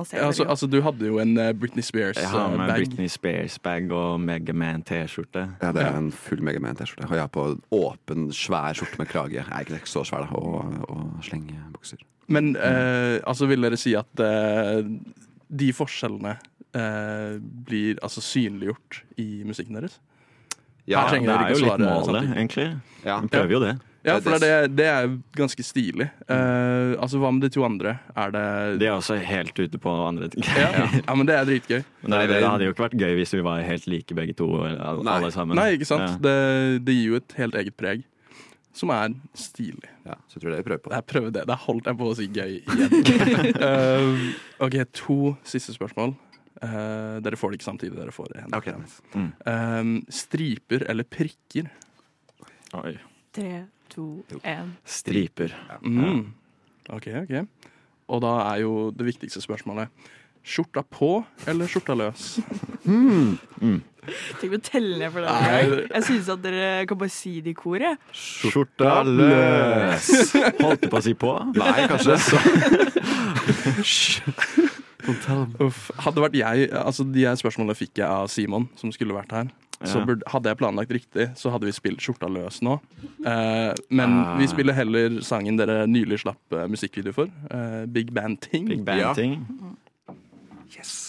Man 0.00 0.08
ser 0.08 0.24
altså, 0.24 0.44
det 0.44 0.54
altså, 0.54 0.68
du 0.72 0.78
hadde 0.84 1.10
jo 1.10 1.18
en 1.22 1.34
Britney 1.60 1.84
Spears-bag. 1.84 2.24
Jeg 2.24 2.32
har 2.32 2.48
med 2.48 2.56
Spears-bag. 2.56 2.86
Britney 2.86 3.10
Spears-bag 3.12 3.92
og 3.96 4.20
Megaman 4.24 4.84
T-skjorte. 4.88 5.46
Ja, 5.60 5.72
det 5.76 5.84
er 5.84 5.98
en 5.98 6.12
full 6.12 6.40
Megaman-T-skjorte. 6.46 7.08
Og 7.10 7.18
jeg 7.18 7.26
har 7.26 7.32
på 7.34 7.46
en 7.52 7.60
åpen, 7.76 8.30
svær 8.32 8.78
skjorte 8.78 9.00
med 9.02 9.10
krage. 9.12 9.42
Jeg 9.42 9.46
er 9.50 9.80
ikke 9.80 9.92
så 9.92 10.06
svær, 10.08 10.24
da. 10.24 10.40
Og, 10.40 10.88
og 10.88 11.26
slengebukser. 11.26 12.00
Men 12.30 12.54
eh, 12.56 13.18
altså, 13.26 13.48
vil 13.50 13.66
dere 13.66 13.78
si 13.80 13.96
at 13.98 14.22
eh, 14.22 14.84
de 15.50 15.72
forskjellene 15.74 16.36
eh, 16.78 17.36
blir 17.66 17.98
altså 18.06 18.22
synliggjort 18.22 19.02
i 19.18 19.42
musikken 19.46 19.80
deres? 19.80 19.98
Ja, 20.90 21.04
det 21.10 21.22
er 21.26 21.52
jo 21.52 21.64
litt 21.66 21.82
målet, 21.82 22.32
egentlig. 22.34 22.70
ja. 23.04 23.20
Vi 23.22 23.30
prøver 23.30 23.52
jo 23.54 23.62
det. 23.62 23.74
Ja, 24.06 24.14
for 24.24 24.40
det, 24.40 24.50
det 24.78 24.86
er 24.88 25.10
ganske 25.36 25.60
stilig. 25.66 26.06
Uh, 26.24 26.96
altså, 27.02 27.18
Hva 27.20 27.28
med 27.36 27.42
de 27.44 27.50
to 27.52 27.64
andre? 27.66 27.98
Er 28.16 28.30
det 28.32 28.44
De 28.80 28.86
er 28.88 28.94
også 28.96 29.18
helt 29.20 29.58
ute 29.60 29.80
på 29.82 29.92
andre 30.06 30.30
ting. 30.32 30.46
ja, 30.56 30.70
ja, 31.06 31.16
men 31.18 31.28
det 31.28 31.34
er 31.36 31.48
dritgøy. 31.50 31.82
Men 32.06 32.14
det, 32.16 32.30
det 32.32 32.46
hadde 32.46 32.64
jo 32.64 32.72
ikke 32.72 32.86
vært 32.86 32.96
gøy 33.02 33.18
hvis 33.18 33.34
vi 33.36 33.42
var 33.44 33.60
helt 33.66 33.88
like 33.92 34.16
begge 34.16 34.36
to. 34.38 34.48
Alle, 34.64 35.04
Nei. 35.04 35.18
sammen. 35.34 35.58
Nei, 35.60 35.74
ikke 35.76 35.88
sant? 35.90 36.06
Ja. 36.06 36.22
Det, 36.24 36.80
det 36.86 36.94
gir 36.96 37.12
jo 37.12 37.18
et 37.20 37.36
helt 37.42 37.58
eget 37.60 37.76
preg, 37.76 38.06
som 38.72 38.92
er 38.94 39.12
stilig. 39.36 39.90
ja, 40.06 40.16
så 40.30 40.38
jeg 40.38 40.44
tror 40.46 40.54
det 40.54 40.62
er 40.62 40.66
prøver 40.70 40.82
på. 40.86 40.92
Jeg 40.96 41.06
prøver 41.12 41.34
det. 41.36 41.44
Der 41.50 41.60
holdt 41.66 41.90
jeg 41.90 41.98
på 42.00 42.08
å 42.08 42.16
si 42.16 42.28
gøy 42.32 42.56
igjen. 42.62 43.60
uh, 43.60 44.64
OK, 44.64 44.78
to 44.96 45.18
siste 45.44 45.74
spørsmål. 45.76 46.14
Uh, 46.60 47.20
dere 47.24 47.36
får 47.40 47.52
det 47.52 47.60
ikke 47.60 47.68
samtidig. 47.68 47.98
Dere 48.00 48.12
får 48.16 48.32
det. 48.32 48.46
Okay. 48.56 48.80
Mm. 49.12 49.28
Eh, 49.48 49.92
striper 50.12 50.86
eller 50.92 51.04
prikker? 51.08 51.68
Oi. 52.80 52.94
Tre, 53.36 53.52
to, 53.92 54.24
én. 54.44 54.74
Striper. 54.84 55.50
Mm. 55.82 56.32
OK, 56.90 57.06
OK. 57.24 57.34
Og 58.10 58.18
da 58.24 58.32
er 58.50 58.56
jo 58.64 58.72
det 58.94 59.06
viktigste 59.06 59.40
spørsmålet 59.44 59.88
Skjorta 60.40 60.80
på 60.88 61.20
eller 61.50 61.68
skjorta 61.68 61.92
løs? 62.00 62.38
Tenk 64.40 64.54
å 64.56 64.60
telle 64.64 64.96
ned 64.96 65.12
for 65.12 65.20
det. 65.20 65.28
Jeg 65.92 66.02
synes 66.06 66.30
at 66.32 66.40
dere 66.40 66.86
kan 66.88 66.96
bare 67.02 67.12
si 67.12 67.42
det 67.44 67.52
i 67.52 67.58
koret. 67.58 68.00
Skjorta 68.16 69.02
løs! 69.04 70.08
Holdt 70.62 70.86
du 70.86 70.88
på 70.88 70.96
å 70.96 71.04
si 71.04 71.12
på? 71.20 71.34
Nei, 71.60 71.84
kanskje. 71.92 72.16
Uff. 75.60 75.90
Hadde 76.04 76.22
vært 76.22 76.36
jeg 76.36 76.68
Altså, 76.76 77.04
de 77.08 77.24
her 77.24 77.36
spørsmålene 77.38 77.76
fikk 77.76 78.00
jeg 78.00 78.08
av 78.08 78.28
Simon, 78.32 78.68
som 78.80 78.92
skulle 78.94 79.16
vært 79.16 79.32
her. 79.36 79.50
Så 79.88 80.02
burde, 80.04 80.22
hadde 80.28 80.50
jeg 80.50 80.58
planlagt 80.60 80.90
riktig, 80.92 81.30
så 81.40 81.48
hadde 81.54 81.64
vi 81.64 81.72
spilt 81.72 82.02
Skjorta 82.04 82.28
løs 82.28 82.58
nå. 82.62 82.74
Eh, 83.24 83.72
men 83.88 84.16
Ah. 84.20 84.34
vi 84.36 84.46
spiller 84.50 84.74
heller 84.76 85.20
sangen 85.24 85.56
dere 85.56 85.86
nylig 85.88 86.18
slapp 86.20 86.52
uh, 86.52 86.66
musikkvideo 86.68 87.14
for. 87.16 87.30
Uh, 87.48 87.86
Big 87.86 88.12
Band 88.12 88.40
Ting. 88.44 88.68
Big 88.68 88.84
Ja. 88.86 89.14
Band-ting. 89.14 89.46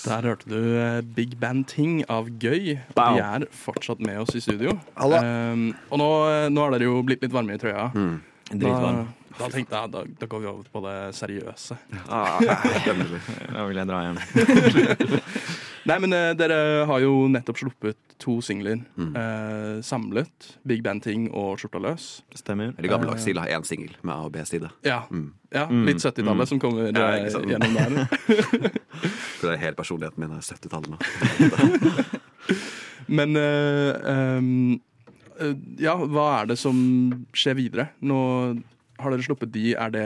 Der 0.08 0.22
hørte 0.25 0.48
du 0.50 0.56
uh, 0.58 1.01
Big 1.16 1.36
Band 1.40 1.68
Ting 1.68 2.01
av 2.10 2.30
Gøy. 2.42 2.78
Bow. 2.96 3.16
De 3.16 3.22
er 3.22 3.46
fortsatt 3.51 4.00
med 4.00 4.18
oss 4.24 4.34
i 4.36 4.42
studio. 4.42 4.74
Halla. 4.98 5.20
Eh, 5.22 5.68
og 5.92 6.00
nå, 6.01 6.08
nå 6.50 6.63
har 6.66 6.72
dere 6.78 6.88
jo 6.88 7.01
blitt 7.06 7.22
litt 7.22 7.32
varme 7.36 7.54
i 7.56 7.62
trøya. 7.62 7.90
Mm. 7.94 8.16
Dritvarm. 8.51 9.04
da 9.38 9.48
tenkte 9.54 9.78
jeg 9.80 9.92
da, 9.94 10.01
da 10.20 10.28
går 10.28 10.42
vi 10.44 10.48
over 10.50 10.63
på 10.74 10.82
det 10.88 10.96
seriøse. 11.16 11.78
Ah, 12.10 12.40
da 13.54 13.68
vil 13.68 13.78
jeg 13.84 13.88
dra 13.92 14.01
hjem. 14.08 14.20
Nei, 15.90 15.98
men 16.04 16.14
uh, 16.14 16.32
dere 16.38 16.86
har 16.86 17.00
jo 17.02 17.28
nettopp 17.32 17.58
sluppet 17.58 17.98
to 18.22 18.36
singler 18.46 18.84
Mm. 18.98 19.16
uh, 19.16 19.82
samlet. 19.82 20.52
Big 20.68 20.84
Band 20.86 21.02
Ting 21.04 21.24
og 21.34 21.58
Skjorta 21.58 21.80
løs. 21.82 22.22
Stemmer. 22.38 22.76
Eller 22.78 22.90
gammeldags 22.92 23.24
stil. 23.26 23.40
har 23.42 23.48
Én 23.50 23.66
singel 23.66 23.96
med 24.04 24.14
A 24.14 24.20
og 24.28 24.32
B-side. 24.36 24.70
Ja, 24.86 25.00
Mm. 25.10 25.34
ja 25.52 25.66
litt 25.72 25.98
70-tallet 25.98 26.46
Mm. 26.46 26.48
som 26.48 26.60
kommer 26.60 26.92
Ja, 26.94 27.08
eh, 27.18 27.30
gjennom 27.30 27.74
der. 27.74 28.06
For 29.42 29.48
det 29.50 29.56
er 29.56 29.64
hele 29.66 29.76
personligheten 29.76 30.20
min 30.22 30.32
er 30.38 30.42
70-tallet 30.46 30.90
nå. 30.94 30.98
Men 33.12 33.36
uh, 33.36 33.94
ehm, 34.08 34.80
eh, 35.40 35.56
ja, 35.82 35.96
hva 35.98 36.42
er 36.44 36.52
det 36.54 36.60
som 36.62 37.26
skjer 37.34 37.58
videre? 37.58 37.90
Nå 38.02 38.62
har 39.02 39.10
dere 39.16 39.26
sluppet 39.26 39.52
de. 39.52 39.74
Er 39.76 39.90
det 39.90 40.06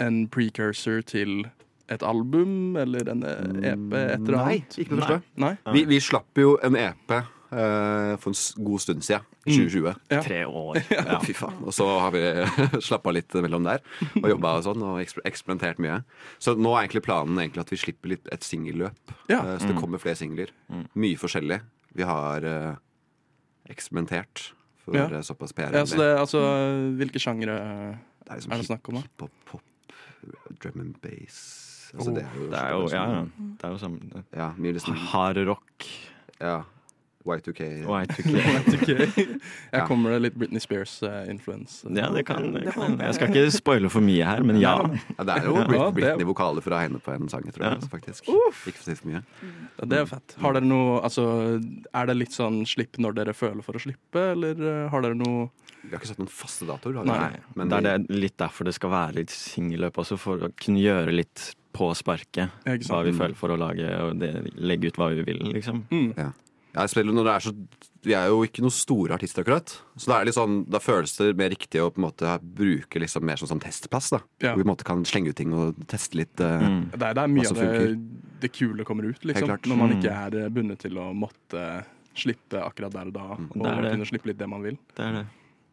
en 0.00 0.28
precursor 0.30 1.02
til 1.02 1.48
et 1.88 2.02
album 2.04 2.76
eller 2.76 3.08
en 3.14 3.22
eh, 3.24 3.72
EP, 3.72 3.92
et 3.96 4.20
eller 4.20 4.36
Nei, 4.36 4.44
annet? 4.58 4.78
ikke 4.82 4.94
noe 4.98 5.06
første. 5.06 5.22
Nei? 5.44 5.54
Vi, 5.72 5.84
vi 5.88 5.98
slapp 6.04 6.36
jo 6.42 6.58
en 6.66 6.76
EP 6.76 7.14
eh, 7.16 8.14
for 8.20 8.32
en 8.34 8.64
god 8.68 8.80
stund 8.84 9.02
siden. 9.06 9.24
2020. 9.48 9.94
Ja. 10.12 10.18
Tre 10.20 10.42
år. 10.44 10.76
Ja. 10.92 11.16
Fy 11.24 11.32
faen. 11.32 11.54
Og 11.64 11.72
så 11.72 11.86
har 11.88 12.12
vi 12.12 12.20
slappa 12.84 13.14
litt 13.16 13.32
mellom 13.40 13.64
der 13.64 13.80
og 14.20 14.26
jobba 14.28 14.50
og 14.58 14.66
sånn, 14.66 14.82
og 14.84 14.98
eksper- 15.00 15.24
eksperimentert 15.30 15.80
mye. 15.80 16.02
Så 16.42 16.52
nå 16.58 16.74
er 16.76 16.82
egentlig 16.84 17.06
planen 17.06 17.40
egentlig 17.40 17.64
at 17.64 17.72
vi 17.72 17.78
slipper 17.80 18.12
litt 18.12 18.28
et 18.34 18.44
singelløp. 18.44 19.14
Ja. 19.32 19.40
Eh, 19.40 19.56
Så 19.62 19.70
det 19.72 19.78
kommer 19.80 20.02
flere 20.02 20.20
singler. 20.20 20.52
Mye 20.92 21.16
forskjellig. 21.16 21.62
Vi 21.96 22.04
har 22.04 22.44
eh, 22.44 22.74
eksperimentert 23.72 24.50
for 24.84 24.96
Ja. 24.96 25.06
eh, 25.08 25.20
såpass 25.24 25.52
PR. 25.56 25.72
Ja, 25.72 25.86
så 25.88 25.96
det, 25.96 26.10
altså, 26.18 26.40
hvilke 27.00 27.18
sjangere 27.20 27.56
Det 28.28 28.36
er, 28.36 28.44
er 28.52 28.60
det 28.60 28.66
snakk 28.68 28.88
om, 28.92 28.94
da? 29.00 29.00
Hiphop, 29.08 29.32
pop, 29.48 29.62
drum 30.60 30.80
and 30.84 31.00
bass 31.00 31.40
altså, 31.94 32.14
det, 32.14 32.24
er 32.24 32.34
jo, 32.36 32.48
Det 32.50 32.58
er 32.58 32.72
jo, 32.74 32.88
ja, 32.92 33.04
ja. 33.14 33.22
Det 33.58 33.68
er 33.68 33.74
jo 33.74 33.78
sånn 33.82 33.98
ja, 34.36 34.48
liksom 34.58 34.98
hard 35.12 35.40
rock. 35.48 35.88
ja, 36.40 36.58
Y2K. 37.28 37.66
Y2K. 37.84 38.88
Jeg 39.74 39.84
kommer 39.88 40.14
det 40.14 40.20
litt 40.26 40.38
Britney 40.38 40.62
Spears-influence. 40.62 41.84
Ja, 41.94 42.08
det 42.14 42.24
kan, 42.28 42.50
det 42.54 42.72
kan. 42.74 42.96
Jeg 43.02 43.18
skal 43.18 43.32
ikke 43.32 43.52
spoile 43.54 43.90
for 43.92 44.04
mye 44.04 44.26
her, 44.26 44.44
men 44.46 44.60
ja. 44.62 44.74
Ja, 45.16 45.26
det 45.28 45.36
er 45.36 45.48
jo 45.48 45.56
Britney-vokaler 45.96 46.64
for 46.64 46.76
å 46.76 46.80
hegne 46.80 47.02
på 47.02 47.14
en 47.14 47.30
sang, 47.32 47.46
tror 47.52 47.68
jeg. 47.68 47.82
Ja. 47.82 47.90
faktisk 47.92 48.28
Ikke 48.28 48.78
for 48.80 48.84
å 48.84 48.88
si 48.88 48.96
for 48.98 49.12
mye. 49.12 49.22
Ja, 49.78 49.90
det 49.92 50.02
er 50.02 50.10
fett. 50.10 50.36
Har 50.42 50.56
dere 50.56 50.68
noe, 50.68 50.98
altså, 51.06 51.28
er 51.92 52.10
det 52.10 52.18
litt 52.18 52.36
sånn 52.36 52.62
slipp 52.68 52.98
når 53.02 53.20
dere 53.20 53.36
føler 53.36 53.64
for 53.66 53.78
å 53.78 53.82
slippe, 53.82 54.30
eller 54.34 54.58
eh, 54.58 54.84
har 54.92 55.04
dere 55.04 55.18
noe 55.18 55.48
Vi 55.84 55.92
har 55.92 56.00
ikke 56.00 56.10
satt 56.10 56.20
noen 56.20 56.32
faste 56.32 56.66
datoer. 56.68 57.00
Nei. 57.06 57.38
Men 57.58 57.70
det 57.70 57.80
er 57.80 57.86
det, 57.86 58.18
litt 58.18 58.38
derfor 58.40 58.68
det 58.68 58.74
skal 58.76 58.92
være 58.94 59.20
litt 59.20 59.34
singelløp 59.34 60.02
også, 60.02 60.18
for 60.20 60.48
å 60.48 60.52
kunne 60.58 60.82
gjøre 60.82 61.14
litt 61.14 61.52
på 61.78 61.92
sparket. 61.94 62.54
Hva 62.88 63.04
vi 63.06 63.14
føler 63.14 63.36
for 63.38 63.54
å 63.54 63.58
lage, 63.60 63.88
og 64.02 64.18
det, 64.20 64.32
legge 64.58 64.90
ut 64.90 64.98
hva 64.98 65.12
vi 65.14 65.24
vil, 65.28 65.44
liksom. 65.54 65.84
mm. 65.92 66.10
Ja, 66.18 66.32
spesielt 66.86 67.10
når 67.14 67.24
det 67.24 67.34
er 67.34 67.40
så 67.48 67.52
Vi 68.04 68.12
er 68.14 68.28
jo 68.30 68.44
ikke 68.46 68.62
noen 68.62 68.70
store 68.70 69.10
artister, 69.16 69.42
akkurat. 69.42 69.72
Så 69.98 70.06
da, 70.06 70.20
er 70.20 70.24
litt 70.26 70.36
sånn, 70.36 70.60
da 70.70 70.78
føles 70.78 71.16
det 71.18 71.36
mer 71.36 71.50
riktig 71.50 71.80
å 71.82 71.90
på 71.90 71.98
en 71.98 72.04
måte 72.06 72.38
bruke 72.40 73.00
liksom 73.02 73.24
mer 73.26 73.34
sånn 73.36 73.48
som 73.48 73.58
testplass. 73.60 74.10
da 74.10 74.20
Ja. 74.40 74.52
Hvor 74.54 74.58
vi 74.58 74.62
på 74.62 74.68
en 74.68 74.76
måte 74.76 74.84
kan 74.86 75.02
slenge 75.04 75.28
ut 75.30 75.36
ting 75.36 75.52
og 75.52 75.74
teste 75.88 76.14
litt. 76.14 76.40
eh, 76.40 76.60
Mm. 76.62 76.90
Det 76.92 77.02
er 77.02 77.14
der 77.14 77.26
mye 77.26 77.42
Hva 77.42 77.48
som 77.48 77.58
av 77.58 77.64
det, 77.64 78.40
det 78.40 78.52
kule 78.52 78.84
kommer 78.84 79.02
ut, 79.10 79.18
liksom. 79.24 79.48
Når 79.48 79.76
man 79.76 79.90
Mm. 79.90 79.98
ikke 80.00 80.12
er 80.14 80.44
eh, 80.44 80.48
bundet 80.48 80.78
til 80.78 80.92
å 80.94 81.12
måtte 81.12 81.84
slippe 82.14 82.62
akkurat 82.62 82.92
der 82.92 83.06
og 83.06 83.12
da, 83.12 83.20
og 83.34 83.50
Det 83.52 83.66
er 83.66 83.82
det. 83.82 83.90
kunne 83.92 84.06
slippe 84.06 84.26
litt 84.26 84.38
det 84.38 84.48
man 84.48 84.62
vil. 84.62 84.78
Det 84.94 85.04
er 85.04 85.12
det. 85.12 85.26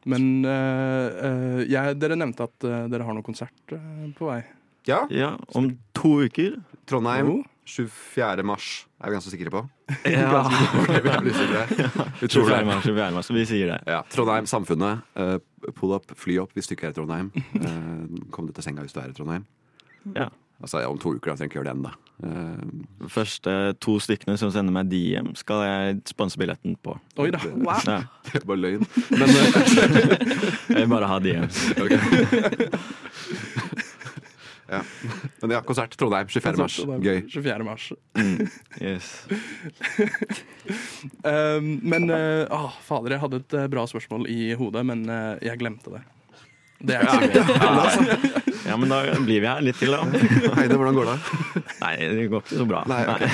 Men 0.07 0.45
uh, 0.45 1.09
uh, 1.25 1.65
jeg, 1.65 1.97
dere 1.99 2.15
nevnte 2.15 2.41
at 2.43 2.59
dere 2.59 3.03
har 3.03 3.13
noen 3.13 3.23
konsert 3.23 3.51
på 3.69 4.25
vei. 4.29 4.43
Ja, 4.87 5.07
Ja, 5.09 5.37
om 5.55 5.77
to 5.93 6.21
uker. 6.25 6.61
Trondheim. 6.85 7.25
Jo. 7.27 7.43
24. 7.65 8.43
mars 8.45 8.85
er 9.01 9.09
vi 9.09 9.15
ganske 9.17 9.31
sikre 9.33 9.49
på. 9.49 9.69
Ja. 10.15 10.41
Ok, 10.41 10.93
vi 11.05 11.11
er 11.11 11.25
litt 11.25 11.35
usikre. 11.35 11.65
Vi 12.21 12.29
tror 12.31 12.47
24. 12.47 12.55
det. 12.55 12.65
mars, 12.65 12.85
24. 12.87 13.09
mars, 13.13 13.29
vi 13.35 13.43
sier 13.49 13.73
det. 13.73 13.79
Ja, 13.89 13.99
Trondheim, 14.09 14.47
Samfunnet. 14.49 15.03
Uh, 15.13 15.35
pull 15.77 15.93
up, 15.93 16.09
fly 16.17 16.39
opp 16.41 16.55
hvis 16.57 16.69
du 16.69 16.73
ikke 16.77 16.89
er 16.89 16.95
i 16.95 16.97
Trondheim. 16.97 17.29
Uh, 17.53 18.25
kom 18.33 18.49
deg 18.49 18.57
til 18.57 18.65
senga 18.69 18.85
hvis 18.85 18.95
du 18.95 19.01
er 19.03 19.13
i 19.13 19.17
Trondheim. 19.17 19.45
Ja. 20.15 20.31
Altså, 20.63 20.79
ja, 20.79 20.87
Om 20.87 20.97
to 20.97 21.11
uker, 21.13 21.31
da 21.31 21.35
trenger 21.35 21.43
jeg 21.43 21.51
ikke 21.51 21.59
gjøre 21.59 21.69
det 21.69 21.75
ennå. 21.75 21.91
Uh, 22.23 23.09
Første 23.11 23.55
to 23.83 23.97
stykkene 23.99 24.37
som 24.39 24.53
sender 24.55 24.73
meg 24.73 24.87
DM, 24.89 25.33
skal 25.35 25.65
jeg 25.67 25.97
sponse 26.07 26.39
billetten 26.39 26.77
på. 26.81 26.95
Oi 27.19 27.27
da. 27.35 27.41
Wow. 27.51 27.81
Ja. 27.83 27.99
det 28.31 28.41
er 28.41 28.47
bare 28.47 28.61
løgn. 28.63 28.87
Men 29.11 29.35
eh, 29.35 29.35
Jeg 30.69 30.85
vil 30.85 30.93
bare 30.95 31.11
ha 31.11 31.19
DMs. 31.19 31.61
Ok. 31.83 31.93
Ja. 34.69 34.81
Men 35.41 35.55
ja, 35.57 35.61
konsert 35.65 35.95
Trondheim 35.99 36.27
24. 36.31 36.57
mars. 36.57 36.79
Gøy. 37.03 37.21
24. 37.29 37.67
mars. 37.67 37.91
Yes. 38.81 39.25
Um, 41.23 41.77
men 41.85 42.09
uh, 42.09 42.45
oh, 42.53 42.73
fader, 42.83 43.15
jeg 43.15 43.21
hadde 43.21 43.39
et 43.43 43.55
eh, 43.55 43.67
bra 43.71 43.85
spørsmål 43.87 44.27
i 44.31 44.53
hodet, 44.57 44.83
men 44.87 45.05
uh, 45.09 45.35
jeg 45.43 45.61
glemte 45.61 45.93
det. 45.93 46.01
Det 46.85 46.97
er 46.97 47.07
ikke 47.07 47.45
gøy. 47.45 48.55
Ja, 48.65 48.75
men 48.81 48.89
da 48.89 48.99
blir 49.21 49.43
vi 49.43 49.47
her 49.47 49.61
litt 49.63 49.77
til, 49.79 49.93
da. 49.93 50.01
Heide, 50.57 50.75
hvordan 50.79 50.97
går 50.97 51.11
det? 51.11 51.63
Nei, 51.83 51.93
det 52.01 52.25
går 52.31 52.41
ikke 52.43 52.59
så 52.59 52.65
bra. 52.67 52.81
Nei, 52.89 53.01
okay. 53.13 53.29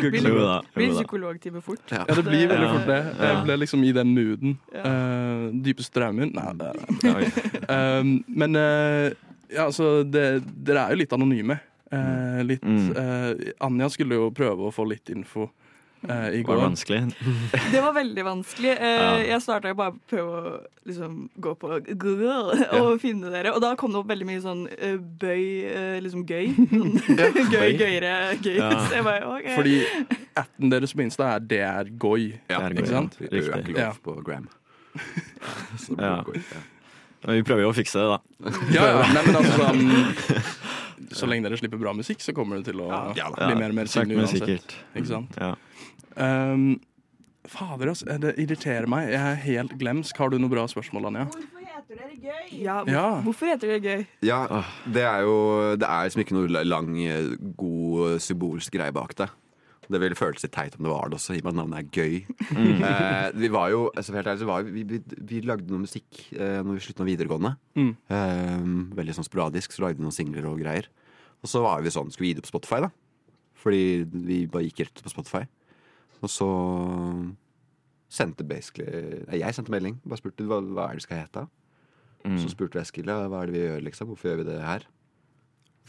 Blir 0.00 0.28
Jo 0.30 0.36
da. 0.40 0.56
blir 0.74 0.94
psykologtime 0.96 1.62
fort. 1.64 1.84
Ja, 1.92 2.06
det 2.08 2.24
blir 2.24 2.48
veldig 2.50 2.70
fort 2.72 2.88
det. 2.88 3.00
Jeg 3.20 3.42
ble 3.44 3.58
liksom 3.60 3.84
i 3.84 3.92
den 3.96 4.14
mooden. 4.16 4.56
Ja. 4.74 4.84
Uh, 4.88 5.46
dypeste 5.66 6.00
drømmen? 6.00 6.32
Nei, 6.36 6.46
det 6.60 6.70
er 6.70 6.80
det. 6.80 7.64
Uh, 7.68 8.14
men 8.40 8.58
eh, 8.58 9.12
ja, 9.52 9.66
altså, 9.68 10.02
det, 10.04 10.42
dere 10.64 10.86
er 10.86 10.90
jo 10.96 11.00
litt 11.02 11.12
anonyme. 11.16 11.60
Eh, 11.90 12.42
litt, 12.46 12.62
Mm. 12.62 12.92
eh, 12.96 13.52
Anja 13.66 13.88
skulle 13.90 14.14
jo 14.14 14.30
prøve 14.30 14.68
å 14.68 14.72
få 14.72 14.84
litt 14.86 15.10
info 15.10 15.48
eh, 16.08 16.08
i 16.08 16.12
Var 16.14 16.30
det 16.38 16.44
går. 16.46 16.60
vanskelig? 16.62 17.00
Det 17.74 17.80
var 17.82 17.92
veldig 17.96 18.24
vanskelig. 18.24 18.70
Eh, 18.78 19.00
Ja. 19.00 19.16
Jeg 19.34 19.42
starta 19.42 19.68
jo 19.68 19.74
bare 19.74 19.90
å 19.90 19.98
prøve 20.08 20.30
å 20.38 20.52
liksom, 20.86 21.16
gå 21.36 21.54
på 21.58 21.80
Google 21.98 22.54
og 22.78 23.00
finne 23.04 23.28
dere. 23.34 23.52
Og 23.52 23.60
da 23.60 23.74
kom 23.76 23.90
det 23.92 23.98
opp 24.00 24.08
veldig 24.08 24.28
mye 24.30 24.40
sånn 24.40 24.62
eh, 24.78 24.96
bøy 24.96 25.44
eh, 25.66 25.98
Liksom 26.00 26.22
gøy. 26.30 26.54
Sånn, 26.70 26.94
gøy, 27.50 27.74
gøyere, 27.76 28.14
gøy. 28.40 28.56
Ja. 28.62 28.70
Så 28.86 28.94
jeg 29.00 29.04
bare, 29.10 29.26
okay. 29.34 29.56
Fordi 29.58 29.76
atten 30.44 30.70
deres 30.72 30.94
på 30.94 31.02
Insta 31.04 31.34
er 31.34 31.40
det 31.52 31.60
er 31.66 31.90
gøy. 31.90 32.30
Ja, 32.48 32.60
Det 32.60 32.62
er 32.62 32.70
ikke 32.78 32.86
gøy, 32.86 32.92
sant? 32.94 33.18
ja. 33.20 33.32
Riktig. 33.34 33.76
Ja. 33.82 33.92
på 34.00 34.14
Gram. 34.24 34.46
Så 35.76 35.96
det 35.98 36.06
Ja. 36.06 36.62
Vi 37.28 37.42
prøver 37.44 37.62
jo 37.66 37.70
å 37.72 37.76
fikse 37.76 38.00
det, 38.00 38.08
da. 38.08 38.18
Ja, 38.76 38.84
ja. 38.88 39.00
Nei, 39.14 39.24
men 39.26 39.36
altså 39.36 39.56
sånn 39.60 41.14
Så 41.16 41.26
lenge 41.28 41.44
dere 41.48 41.58
slipper 41.60 41.80
bra 41.80 41.92
musikk, 41.96 42.22
så 42.24 42.32
kommer 42.36 42.60
det 42.60 42.70
til 42.70 42.80
å 42.84 42.90
Ja, 43.18 43.28
bli 43.34 43.54
mer 43.58 43.72
og 43.72 43.76
mer 43.80 43.90
synlig 43.90 44.20
uansett. 44.20 44.44
sikkert. 44.44 44.76
Ikke 44.94 45.10
sant? 45.10 45.36
Ja. 45.40 45.54
Um, 46.16 46.78
fader, 47.50 47.90
altså. 47.92 48.06
Det 48.22 48.34
irriterer 48.38 48.86
meg. 48.90 49.08
Jeg 49.10 49.20
er 49.20 49.40
helt 49.46 49.74
glemsk. 49.80 50.16
Har 50.22 50.30
du 50.30 50.38
noe 50.38 50.52
bra 50.52 50.66
spørsmål, 50.70 51.08
Anja? 51.10 51.26
Hvorfor 51.32 51.66
heter 51.66 51.98
dere 51.98 52.16
gøy? 52.20 52.62
ja, 52.62 52.76
hvor, 52.86 53.22
Hvorfor 53.26 53.50
heter 53.50 53.72
det 53.74 53.78
gøy? 53.84 54.04
Ja, 54.28 54.40
det 54.86 55.02
er 55.08 55.24
jo 55.26 55.36
Det 55.80 55.88
er 55.88 56.06
liksom 56.08 56.22
ikke 56.24 56.36
noe 56.38 56.64
lang, 56.68 56.92
eh, 57.02 57.32
god 57.58 58.20
symbolsk 58.22 58.76
greie 58.78 58.94
bak 58.94 59.16
det. 59.18 59.28
Det 59.90 59.98
ville 60.02 60.18
føltes 60.18 60.44
litt 60.46 60.54
teit 60.54 60.76
om 60.78 60.86
det 60.86 60.92
var 60.92 61.10
det 61.10 61.18
også, 61.18 61.34
i 61.34 61.40
og 61.42 61.48
med 61.48 61.52
at 61.52 61.58
navnet 61.58 61.80
er 61.80 62.00
gøy. 62.00 62.16
Eh, 62.90 63.26
vi 63.36 63.48
var 63.52 63.70
jo, 63.72 63.80
altså 63.96 64.14
helt 64.14 64.28
ærlig, 64.30 64.42
så 64.42 64.48
var 64.48 64.66
vi, 64.66 64.84
vi, 64.86 65.00
vi 65.30 65.40
lagde 65.44 65.70
noe 65.70 65.82
musikk 65.82 66.20
eh, 66.36 66.60
når 66.62 66.78
vi 66.78 66.84
slutta 66.84 67.06
videregående. 67.08 67.52
Mm. 67.78 67.90
Eh, 68.16 68.64
veldig 69.00 69.16
sånn 69.18 69.26
sporadisk, 69.26 69.74
så 69.74 69.84
lagde 69.84 69.98
vi 69.98 70.06
noen 70.06 70.14
singler 70.14 70.46
og 70.50 70.60
greier. 70.62 70.88
Og 71.40 71.50
så 71.50 71.62
var 71.64 71.82
vi 71.82 71.92
sånn, 71.92 72.12
skulle 72.14 72.28
vi 72.28 72.32
gi 72.34 72.38
det 72.38 72.46
på 72.46 72.52
Spotify, 72.52 72.82
da? 72.86 72.92
Fordi 73.60 73.82
vi 74.12 74.42
bare 74.50 74.68
gikk 74.68 74.84
rett 74.86 75.02
på 75.04 75.12
Spotify. 75.12 75.42
Og 76.20 76.30
så 76.32 76.48
sendte 78.10 78.44
basically 78.44 78.86
Jeg 79.38 79.56
sendte 79.56 79.72
melding. 79.72 79.98
Bare 80.04 80.20
spurte 80.20 80.46
hva, 80.48 80.60
hva 80.64 80.88
er 80.90 80.98
det 80.98 81.04
skal 81.06 81.22
hete. 81.22 81.46
Mm. 82.24 82.38
Så 82.42 82.50
spurte 82.52 82.80
Eskil 82.82 83.08
ja, 83.08 83.22
hva 83.32 83.42
er 83.42 83.48
det 83.50 83.56
vi 83.56 83.62
gjør, 83.64 83.84
liksom. 83.88 84.10
Hvorfor 84.12 84.32
gjør 84.32 84.42
vi 84.42 84.50
det 84.52 84.62
her? 84.64 84.88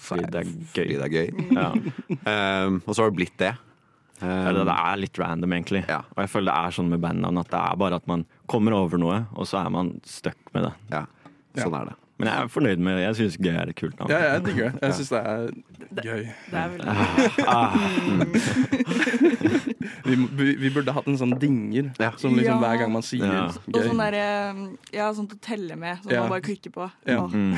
fordi 0.01 0.24
det 0.34 0.39
er 0.39 0.48
Fordi 0.72 0.86
gøy. 0.88 0.98
det 0.98 1.05
er 1.05 1.12
gøy. 1.13 1.27
Ja. 1.53 2.65
Um, 2.65 2.81
og 2.88 2.96
så 2.96 3.03
har 3.03 3.12
det 3.12 3.17
blitt 3.20 3.36
det. 3.39 3.51
Um, 4.21 4.29
Eller 4.47 4.65
det 4.69 4.75
er 4.77 4.99
litt 5.01 5.17
random, 5.19 5.53
egentlig. 5.57 5.81
Ja. 5.89 6.03
Og 6.15 6.21
jeg 6.23 6.29
føler 6.29 6.51
det 6.51 6.57
er 6.59 6.75
sånn 6.77 6.89
med 6.93 7.01
bandnavn 7.01 7.39
at 7.41 7.49
det 7.49 7.57
er 7.61 7.75
bare 7.81 7.95
at 8.01 8.05
man 8.07 8.25
kommer 8.51 8.75
over 8.77 9.01
noe, 9.01 9.23
og 9.33 9.47
så 9.49 9.63
er 9.65 9.69
man 9.73 9.95
stuck 10.05 10.37
med 10.53 10.67
det. 10.67 10.73
ja, 10.93 11.05
sånn 11.57 11.73
er 11.79 11.89
det. 11.91 11.95
Men 12.21 12.29
jeg 12.29 12.37
er 12.45 12.49
fornøyd 12.53 12.81
med 12.85 12.97
det. 12.99 13.01
Jeg 13.01 13.15
syns 13.17 13.35
gøy 13.41 13.55
er 13.57 13.69
et 13.71 13.77
kult 13.79 13.95
navn. 13.97 14.11
Ja, 14.13 14.19
jeg 14.35 14.43
digger 14.45 14.67
det. 14.69 14.81
Jeg 14.83 14.93
syns 14.93 15.09
det 15.09 15.21
er 15.25 15.39
gøy. 16.05 16.27
Det 16.51 16.59
er 16.59 16.67
veldig 16.75 17.47
Ah, 17.55 17.73
Vi, 20.05 20.53
vi, 20.61 20.69
burde 20.69 20.93
hatt 20.93 21.07
en 21.09 21.17
sånn 21.17 21.33
dinger 21.41 21.89
Ja. 21.97 22.11
som 22.21 22.35
liksom 22.37 22.61
hver 22.61 22.77
gang 22.83 22.93
man 22.93 23.01
sier 23.05 23.25
Ja. 23.25 23.47
Og 23.49 23.81
sånn 23.87 24.01
derre 24.03 24.77
Ja, 24.93 25.09
sånt 25.17 25.33
å 25.33 25.39
telle 25.41 25.75
med, 25.75 26.03
som 26.03 26.11
Ja. 26.13 26.21
man 26.21 26.29
bare 26.35 26.45
klikker 26.45 26.69
på. 26.71 26.91
Ja. 27.09 27.25
Mm. 27.25 27.57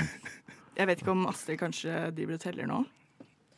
Jeg 0.77 0.87
vet 0.87 1.01
ikke 1.03 1.11
om 1.11 1.25
Astrid 1.27 1.59
kanskje 1.59 2.15
driver 2.15 2.33
og 2.33 2.39
teller 2.39 2.65
nå. 2.71 2.85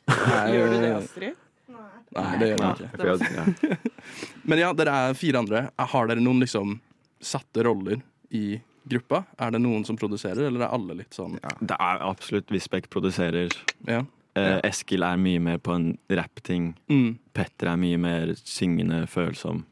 Gjør 0.09 0.73
du 0.73 0.77
det, 0.81 0.91
Astrid? 1.03 1.35
Nei, 1.69 2.37
det 2.39 2.49
gjør 2.51 2.61
Ja. 2.61 2.75
jeg 2.77 2.89
ikke. 2.89 3.05
Ja, 3.05 3.15
jeg- 3.15 3.69
ja. 3.71 3.77
Men 4.49 4.59
ja, 4.61 4.73
dere 4.73 4.93
er 5.09 5.13
fire 5.17 5.41
andre. 5.41 5.63
Har 5.79 6.07
dere 6.07 6.21
noen 6.23 6.39
liksom 6.43 6.79
satte 7.21 7.63
roller 7.65 8.01
i 8.31 8.59
gruppa? 8.87 9.23
Er 9.39 9.51
det 9.55 9.61
noen 9.63 9.85
som 9.85 9.97
produserer, 9.97 10.47
eller 10.47 10.61
er 10.67 10.73
alle 10.75 10.95
litt 11.01 11.13
sånn 11.17 11.39
Det 11.41 11.75
er 11.79 11.99
absolutt 12.05 12.47
Visbekk 12.53 12.89
produserer. 12.93 13.49
Ja. 13.87 14.03
Eh, 14.35 14.59
Eskil 14.67 15.01
er 15.07 15.17
mye 15.17 15.39
mer 15.41 15.57
på 15.63 15.73
en 15.73 15.97
rappting. 16.11 16.73
Mm. 16.91 17.17
Petter 17.33 17.71
er 17.71 17.77
mye 17.77 17.97
mer 17.97 18.33
syngende, 18.43 19.05
følsom. 19.07 19.63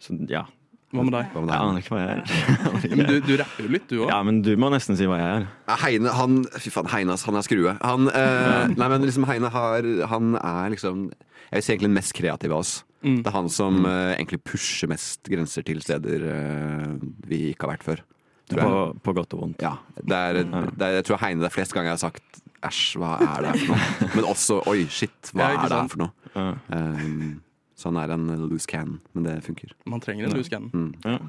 Så 0.00 0.16
ja. 0.30 0.44
Hva 0.88 1.02
med 1.04 1.12
deg? 1.12 1.26
Hva 1.34 1.40
med 1.44 1.52
Jeg 1.52 1.60
aner 1.60 1.80
ikke 1.82 1.92
hva 1.92 2.00
jeg 2.00 2.12
er. 2.16 2.96
Men 2.96 3.06
du, 3.10 3.16
du 3.20 3.32
rapper 3.36 3.66
jo 3.66 3.72
litt, 3.74 3.88
du 3.90 3.98
òg. 3.98 4.08
Ja, 4.08 4.22
men 4.24 4.38
du 4.40 4.54
må 4.56 4.70
nesten 4.72 4.96
si 4.96 5.04
hva 5.04 5.18
jeg 5.20 5.42
er. 5.42 5.46
Heine, 5.82 6.14
han 6.16 6.38
Fy 6.56 6.70
faen, 6.72 6.88
Heine, 6.88 7.12
ass, 7.12 7.26
han 7.28 7.36
er 7.36 7.44
skrue. 7.44 7.74
Han, 7.84 8.08
eh, 8.08 8.68
nei, 8.72 8.88
men 8.88 9.04
liksom, 9.04 9.26
Heine 9.28 9.50
har 9.52 9.84
Han 10.08 10.30
er 10.40 10.70
liksom 10.72 11.10
Jeg 11.48 11.56
vil 11.56 11.64
si 11.64 11.72
egentlig 11.72 11.90
den 11.90 11.98
mest 11.98 12.14
kreative 12.16 12.56
av 12.56 12.64
oss. 12.64 12.74
Mm. 13.04 13.20
Det 13.22 13.30
er 13.30 13.36
han 13.36 13.48
som 13.52 13.84
eh, 13.86 14.12
egentlig 14.16 14.40
pusher 14.42 14.90
mest 14.90 15.28
grenser 15.30 15.64
til 15.66 15.80
steder 15.84 16.24
uh, 16.26 16.96
vi 17.30 17.52
ikke 17.52 17.68
har 17.68 17.76
vært 17.76 17.86
før. 17.86 18.02
Tror 18.48 18.62
jeg. 18.62 18.72
På, 18.72 18.84
på 19.04 19.14
godt 19.20 19.36
og 19.36 19.42
vondt. 19.44 19.62
Ja, 19.62 19.76
det 20.00 20.18
er, 20.18 20.40
det 20.42 20.86
er, 20.86 20.94
jeg 20.98 21.06
tror 21.06 21.20
Heine 21.22 21.44
det 21.44 21.50
er 21.50 21.54
flest 21.54 21.76
ganger 21.76 21.92
jeg 21.92 21.98
har 21.98 22.04
sagt 22.08 22.40
æsj, 22.64 22.96
hva 22.98 23.18
er 23.22 23.44
det 23.44 23.52
her 23.52 23.60
for 23.60 23.74
noe? 23.74 24.08
Men 24.16 24.30
også 24.32 24.62
oi, 24.72 24.78
shit, 24.90 25.32
hva 25.32 25.44
Ja, 25.52 25.60
er 25.60 25.68
det 25.68 25.78
her 25.78 25.92
for 25.92 26.02
noe? 26.06 26.30
Ja. 26.34 26.48
Um, 26.72 27.36
så 27.78 27.92
han 27.92 28.00
er 28.02 28.10
en 28.10 28.26
loose 28.48 28.66
can, 28.66 28.96
men 29.14 29.28
det 29.28 29.36
funker. 29.46 29.70
Man 29.86 30.00
trenger 30.02 30.26
en 30.26 30.32
loose 30.34 30.50
can. 30.50 30.64
Mm. 30.74 30.88
Ja. 31.04 31.20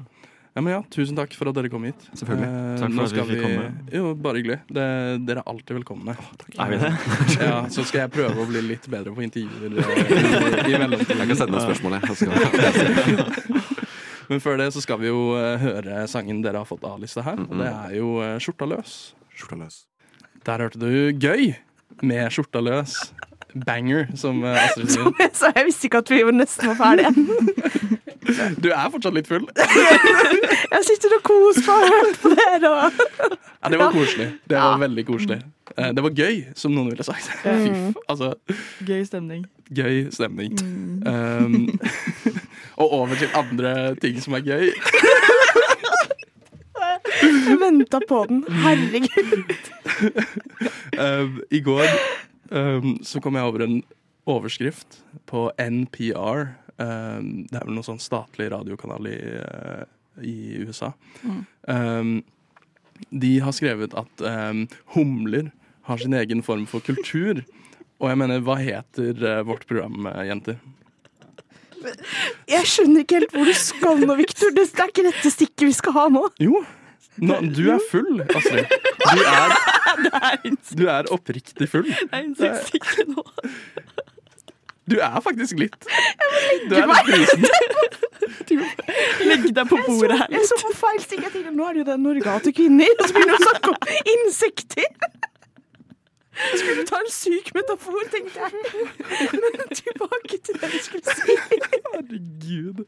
Ja, 0.60 0.64
men 0.66 0.74
ja, 0.74 0.80
tusen 0.92 1.16
takk 1.16 1.32
for 1.32 1.48
at 1.48 1.56
dere 1.56 1.70
kom 1.72 1.86
hit. 1.88 2.02
Selvfølgelig. 2.12 2.48
Eh, 2.52 2.74
Takk 2.76 2.92
for 2.92 3.06
at 3.06 3.14
vi 3.16 3.36
fikk 3.38 3.44
komme. 3.46 3.68
Jo, 3.96 4.10
bare 4.26 4.40
hyggelig. 4.42 4.58
Det, 4.68 4.84
dere 5.24 5.40
er 5.40 5.48
alltid 5.48 5.78
velkomne. 5.78 6.12
Er 6.60 6.68
vi 6.74 6.80
det? 6.82 6.90
Ja, 7.46 7.54
så 7.72 7.84
skal 7.88 8.02
jeg 8.02 8.12
prøve 8.18 8.42
å 8.44 8.48
bli 8.50 8.60
litt 8.66 8.84
bedre 8.92 9.14
på 9.16 9.24
intervjuer 9.24 9.78
eh, 9.80 10.02
i, 10.04 10.74
i 10.74 10.80
mellomtiden. 10.82 11.22
Jeg 11.22 11.30
kan 11.32 11.40
sende 11.40 11.56
noen 11.56 11.64
spørsmål, 11.64 11.96
jeg. 11.96 12.02
jeg. 12.04 12.16
skal- 12.76 13.78
Men 14.30 14.42
før 14.44 14.60
det 14.60 14.68
så 14.76 14.82
skal 14.84 15.00
vi 15.00 15.08
jo 15.08 15.22
eh, 15.40 15.56
høre 15.64 16.04
sangen 16.12 16.44
dere 16.44 16.60
har 16.60 16.68
fått 16.68 16.84
A-lista 16.86 17.24
her. 17.26 17.40
Og 17.48 17.56
det 17.58 17.70
er 17.72 17.96
jo 17.96 18.10
eh, 18.22 18.36
Skjorta 18.44 18.68
løs. 18.70 18.98
Skjorta 19.32 19.58
løs. 19.64 19.80
Der 20.46 20.66
hørte 20.66 20.78
du 20.84 20.92
Gøy 21.16 21.54
med 22.04 22.28
Skjorta 22.36 22.60
løs. 22.62 22.98
Banger, 23.64 24.12
som 24.14 24.44
Astrid 24.52 24.92
sier. 24.92 25.08
Så 25.34 25.48
jeg 25.56 25.66
visste 25.72 25.88
ikke 25.88 26.04
at 26.04 26.12
vi 26.12 26.20
var 26.28 26.36
nesten 26.36 26.68
var 26.70 26.78
ferdige. 26.84 27.10
Du 28.60 28.68
er 28.70 28.90
fortsatt 28.92 29.14
litt 29.16 29.28
full. 29.30 29.46
Jeg 30.74 30.84
sitter 30.86 31.14
og 31.16 31.22
koser 31.26 31.64
meg 31.66 31.76
og 31.76 31.88
hører 31.94 32.14
på 32.20 32.32
dere. 32.36 32.72
Ja, 33.60 33.70
det 33.72 33.78
var 33.80 33.92
koselig. 33.94 34.26
Det 34.48 34.58
var 34.60 34.78
veldig 34.82 35.04
koselig. 35.08 35.38
Eh, 35.76 35.90
Det 35.96 36.02
var 36.04 36.10
gøy, 36.16 36.36
som 36.58 36.74
noen 36.74 36.90
ville 36.92 37.04
sagt. 37.06 37.30
Fy 37.44 37.70
Mm. 37.70 37.94
altså, 38.08 38.34
Gøy 38.86 39.04
stemning. 39.08 39.44
gøy 39.74 40.10
stemning. 40.12 40.56
Mm. 40.60 41.02
Um, 41.06 41.80
og 42.82 42.92
over 43.02 43.14
til 43.20 43.28
andre 43.34 43.94
ting 44.02 44.20
som 44.22 44.34
er 44.38 44.44
gøy. 44.46 44.70
Jeg 47.22 47.58
venta 47.60 48.00
på 48.08 48.24
den. 48.28 48.44
Herregud. 48.62 49.54
Um, 50.98 51.40
I 51.50 51.60
går 51.60 51.86
um, 52.50 52.98
så 53.04 53.20
kom 53.20 53.36
jeg 53.36 53.44
over 53.44 53.64
en 53.66 53.80
overskrift 54.30 55.00
på 55.26 55.50
NPR. 55.58 56.46
Um, 56.80 57.30
det 57.50 57.58
er 57.58 57.66
vel 57.66 57.76
noen 57.76 57.86
sånn 57.86 58.02
statlig 58.02 58.48
radiokanal 58.54 59.08
i, 59.10 59.18
uh, 59.44 59.82
i 60.24 60.36
USA. 60.64 60.92
Mm. 61.22 61.40
Um, 61.68 62.12
de 63.10 63.32
har 63.44 63.56
skrevet 63.56 63.96
at 63.96 64.24
um, 64.24 64.66
humler 64.96 65.50
har 65.88 66.00
sin 66.00 66.16
egen 66.16 66.44
form 66.46 66.66
for 66.70 66.84
kultur. 66.84 67.42
Og 68.00 68.08
jeg 68.08 68.20
mener, 68.20 68.42
hva 68.44 68.56
heter 68.60 69.24
uh, 69.24 69.40
vårt 69.48 69.66
program, 69.68 70.08
uh, 70.08 70.22
jenter? 70.24 70.60
Jeg 72.50 72.68
skjønner 72.68 73.04
ikke 73.04 73.20
helt 73.20 73.32
hvor 73.36 73.48
du 73.48 73.56
skal 73.56 74.02
nå, 74.04 74.16
Victor. 74.18 74.52
Det 74.56 74.66
er 74.68 74.92
ikke 74.92 75.06
dette 75.06 75.32
stikket 75.32 75.68
vi 75.68 75.76
skal 75.76 75.96
ha 75.96 76.06
nå. 76.12 76.26
Jo, 76.40 76.60
nå, 77.20 77.40
du 77.56 77.64
er 77.72 77.80
full, 77.90 78.20
Astrid. 78.24 78.68
Du 79.00 79.22
er, 79.24 79.54
du 80.80 80.84
er 80.92 81.08
oppriktig 81.12 81.68
full. 81.72 81.88
Det 81.88 82.52
er 82.52 82.76
ikke 82.76 83.08
nå. 83.10 83.24
Du 84.90 84.98
er 84.98 85.20
faktisk 85.24 85.58
litt. 85.60 85.86
Du 86.70 86.74
er 86.76 86.86
litt 86.90 87.06
brisen. 87.06 87.44
Legg 89.30 89.46
deg 89.56 89.68
på 89.70 89.78
bordet 89.86 90.18
her 90.18 90.34
Jeg 90.34 90.48
så 90.48 90.58
på 90.60 90.72
feil 90.76 91.00
stikk. 91.04 91.24
Jeg 91.26 91.32
tenkte, 91.34 91.54
Nå 91.56 91.68
er 91.68 91.76
det 91.76 91.82
jo 91.84 91.88
den 91.92 92.04
Norge 92.06 92.36
til 92.46 92.56
kvinner, 92.56 92.94
og 92.98 93.06
så 93.06 93.16
begynner 93.16 93.36
du 93.36 93.40
å 93.40 93.48
snakke 93.48 93.74
om 93.74 93.78
insekter. 94.16 94.90
Jeg 96.40 96.60
skulle 96.62 96.84
ta 96.88 97.00
en 97.04 97.10
syk 97.12 97.50
metafor, 97.56 98.02
tenkte 98.12 98.40
jeg. 98.40 98.52
Men 99.34 99.74
tilbake 99.76 100.38
til 100.38 100.60
det 100.62 100.70
jeg 100.74 100.84
skulle 100.86 101.16
si. 101.18 101.36
Herregud. 101.50 102.84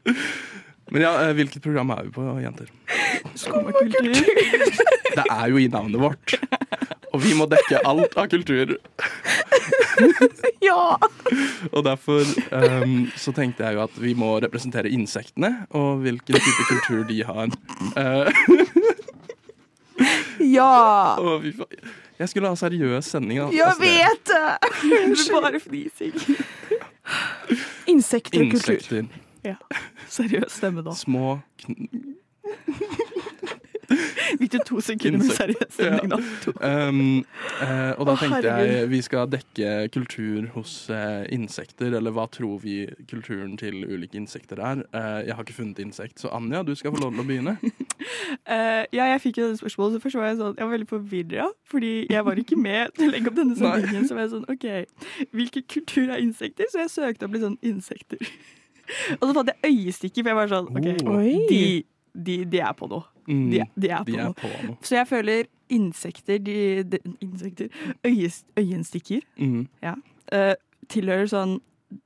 Men 0.91 1.05
ja, 1.05 1.13
eh, 1.23 1.33
hvilket 1.37 1.63
program 1.63 1.93
er 1.95 2.03
vi 2.07 2.13
på, 2.15 2.25
jenter? 2.43 2.69
Skummakultur. 3.39 4.09
Det 5.17 5.25
er 5.29 5.47
jo 5.51 5.61
i 5.61 5.67
navnet 5.71 6.01
vårt. 6.01 6.35
Og 7.13 7.21
vi 7.21 7.35
må 7.37 7.45
dekke 7.49 7.83
alt 7.87 8.17
av 8.17 8.29
kultur. 8.33 8.77
Ja. 10.63 10.95
Og 11.69 11.83
derfor 11.85 12.23
um, 12.23 12.93
så 13.19 13.29
tenkte 13.35 13.61
jeg 13.67 13.75
jo 13.77 13.83
at 13.83 13.97
vi 14.01 14.15
må 14.17 14.31
representere 14.41 14.89
insektene, 14.89 15.51
og 15.77 16.01
hvilken 16.01 16.39
type 16.39 16.65
kultur 16.71 17.03
de 17.07 17.19
har. 17.27 17.53
Eh, 17.99 18.41
Ja. 20.39 21.15
Og 21.21 21.43
vi, 21.43 21.53
jeg 22.19 22.29
skulle 22.29 22.49
ha 22.51 22.57
seriøs 22.57 23.05
sending. 23.05 23.39
Altså. 23.39 23.57
Jeg 23.57 23.73
vet 23.79 24.31
det. 24.31 25.31
Bare 25.33 25.59
fnising. 25.59 26.13
Insekter 27.87 28.41
og 28.45 28.51
kultur. 28.51 28.73
Insekter. 28.73 29.22
Seriøs 30.17 30.59
stemme, 30.59 30.85
da. 30.85 30.95
Små 30.97 31.39
kn 31.61 31.89
Fikk 34.39 34.51
du 34.53 34.59
to 34.65 34.81
sekunder 34.83 35.19
med 35.21 35.31
seriøs 35.35 35.73
stemning, 35.75 36.11
da? 36.11 36.17
To. 36.43 36.53
Um, 36.65 37.01
uh, 37.61 37.91
og 37.99 38.07
da 38.07 38.15
Å, 38.15 38.19
tenkte 38.21 38.53
jeg 38.53 38.87
vi 38.91 39.01
skal 39.05 39.29
dekke 39.31 39.73
kultur 39.93 40.47
hos 40.55 40.73
uh, 40.93 41.23
insekter, 41.33 41.93
eller 41.97 42.15
hva 42.15 42.25
tror 42.33 42.61
vi 42.63 42.83
kulturen 43.09 43.55
til 43.59 43.83
ulike 43.85 44.17
insekter 44.19 44.61
er. 44.63 44.83
Uh, 44.95 45.21
jeg 45.27 45.37
har 45.37 45.45
ikke 45.45 45.57
funnet 45.59 45.83
insekt, 45.83 46.23
så 46.23 46.31
Anja, 46.35 46.63
du 46.65 46.73
skal 46.79 46.95
få 46.95 47.03
lov 47.03 47.13
til 47.15 47.25
å 47.25 47.29
begynne. 47.29 47.57
Ja, 48.43 49.05
jeg 49.07 49.21
fikk 49.23 49.37
jo 49.39 49.45
det 49.47 49.59
spørsmålet, 49.61 49.95
så 49.95 50.03
først 50.03 50.17
var 50.19 50.25
jeg 50.27 50.35
sånn 50.39 50.57
Jeg 50.57 50.65
var 50.65 50.71
veldig 50.73 50.87
forvirra, 50.89 51.45
fordi 51.71 51.91
jeg 52.11 52.25
var 52.27 52.41
ikke 52.41 52.57
med 52.59 52.91
til 52.97 53.07
å 53.07 53.13
legge 53.13 53.31
opp 53.31 53.37
denne 53.37 53.55
sendingen. 53.57 54.07
Så 54.09 54.17
var 54.17 54.25
jeg 54.25 54.33
sånn 54.33 54.49
OK, 54.51 54.65
hvilken 55.31 55.65
kultur 55.71 56.11
er 56.11 56.19
insekter? 56.21 56.67
Så 56.69 56.83
jeg 56.83 56.91
søkte 56.91 57.29
opp 57.29 57.37
litt 57.37 57.45
sånn 57.45 57.57
insekter. 57.63 58.19
Og 59.21 59.27
så 59.29 59.33
fant 59.33 59.49
jeg 59.53 59.71
øyestikker, 59.71 60.23
for 60.23 60.29
jeg 60.29 60.35
var 60.35 60.47
sånn 60.51 60.69
OK, 60.69 61.07
Oh. 61.07 61.47
De, 61.49 61.83
de, 62.13 62.37
de 62.45 62.59
er 62.59 62.73
på 62.77 62.87
noe. 62.91 63.03
Mm, 63.27 63.49
De, 63.51 63.63
de 63.79 63.89
er 63.89 64.03
på 64.03 64.11
de 64.11 64.17
er 64.19 64.23
noe. 64.27 64.33
på 64.37 64.49
noe. 64.67 64.77
Så 64.83 64.95
jeg 64.97 65.07
føler 65.07 65.45
insekter, 65.73 66.37
de, 66.43 66.83
de 66.83 66.99
Insekter 67.21 67.69
Øyenstikker 68.59 69.21
Mm. 69.39 69.67
eh, 70.31 70.53
tilhører 70.91 71.27
sånn 71.31 71.59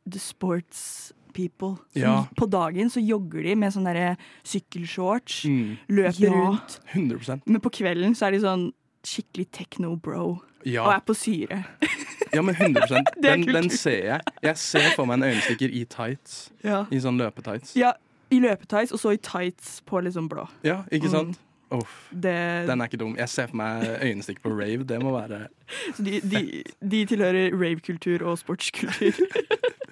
the 0.09 0.19
sports 0.19 1.11
people. 1.33 1.75
Som 1.93 2.01
Ja. 2.01 2.25
På 2.37 2.47
dagen 2.49 2.89
så 2.89 3.01
jogger 3.03 3.43
de 3.43 3.55
med 3.55 3.73
sånne 3.73 4.15
sykkelshorts, 4.45 5.45
Mm. 5.45 5.77
løper 5.89 6.19
Ja. 6.21 6.31
rundt. 6.31 6.79
100 6.93 7.41
Men 7.45 7.61
på 7.61 7.69
kvelden 7.71 8.15
så 8.15 8.27
er 8.27 8.31
de 8.31 8.39
sånn 8.39 8.71
skikkelig 9.03 9.47
techno-bro 9.51 10.25
og 10.29 10.41
er 10.65 10.99
på 11.05 11.13
syre. 11.15 11.65
ja, 12.33 12.41
men 12.41 12.55
100 12.55 12.87
Det 13.21 13.29
er 13.29 13.35
den, 13.35 13.47
den 13.47 13.69
ser 13.69 14.05
jeg. 14.05 14.21
Jeg 14.43 14.57
ser 14.57 14.91
for 14.95 15.05
meg 15.05 15.21
en 15.21 15.23
øyenstikker 15.23 15.69
i 15.71 15.83
tights. 15.89 16.51
Ja. 16.63 16.85
I 16.91 17.01
sånn 17.03 17.17
løpetights. 17.21 17.75
ja, 17.77 17.93
I 18.31 18.39
løpetights, 18.43 18.91
og 18.91 18.99
så 18.99 19.15
i 19.15 19.19
tights 19.23 19.81
på 19.85 20.01
liksom 20.03 20.29
blå. 20.29 20.47
Ja, 20.63 20.81
ikke 20.91 21.09
sant? 21.13 21.39
Uff, 21.71 22.07
Det, 22.11 22.67
den 22.67 22.79
er 22.81 22.87
ikke 22.87 22.97
dum. 22.97 23.15
Jeg 23.19 23.29
ser 23.29 23.47
for 23.51 23.59
meg 23.59 23.87
øyenstikk 23.99 24.39
på 24.43 24.49
rave. 24.55 24.85
Det 24.87 25.01
må 25.03 25.11
være 25.11 25.47
så 25.95 26.03
de, 26.03 26.21
de, 26.23 26.63
de 26.91 27.05
tilhører 27.05 27.51
rave-kultur 27.51 28.23
og 28.23 28.37
sportskultur. 28.39 29.11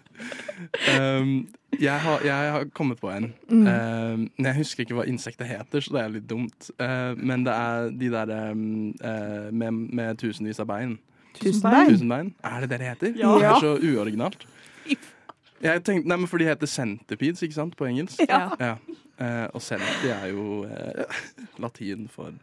um, 1.00 1.48
jeg, 1.80 2.00
har, 2.02 2.22
jeg 2.24 2.52
har 2.52 2.64
kommet 2.74 3.00
på 3.00 3.10
en. 3.12 3.34
Mm. 3.50 3.68
Um, 3.68 4.30
jeg 4.40 4.56
husker 4.56 4.86
ikke 4.86 4.96
hva 4.96 5.04
insektet 5.10 5.48
heter, 5.48 5.84
så 5.84 5.98
det 5.98 6.02
er 6.02 6.14
litt 6.16 6.30
dumt. 6.30 6.70
Uh, 6.80 7.12
men 7.20 7.44
det 7.46 7.54
er 7.54 7.92
de 7.92 8.12
der 8.14 8.52
um, 8.52 8.94
uh, 9.04 9.52
med, 9.52 9.72
med 9.72 10.16
tusenvis 10.24 10.64
av 10.64 10.72
bein. 10.72 10.96
Tusenbein. 11.42 11.90
Tusenbein. 11.90 12.34
Er 12.44 12.60
det 12.62 12.70
det 12.70 12.80
det 12.80 12.88
heter? 12.90 13.14
Ja. 13.20 13.34
Det 13.40 13.46
er 13.52 13.60
så 13.60 13.74
uoriginalt. 13.82 14.46
Jeg 15.64 15.84
tenkte, 15.84 16.08
nei, 16.08 16.18
men 16.18 16.28
For 16.28 16.38
de 16.38 16.46
heter 16.50 16.68
centipedes, 16.70 17.42
ikke 17.42 17.56
sant, 17.58 17.78
på 17.80 17.86
engelsk? 17.90 18.20
Ja. 18.30 18.50
Ja. 18.60 18.76
Eh, 19.20 19.48
og 19.56 19.62
centi 19.64 20.10
er 20.12 20.26
jo 20.34 20.64
eh, 20.68 21.06
latin 21.64 22.10
for 22.12 22.34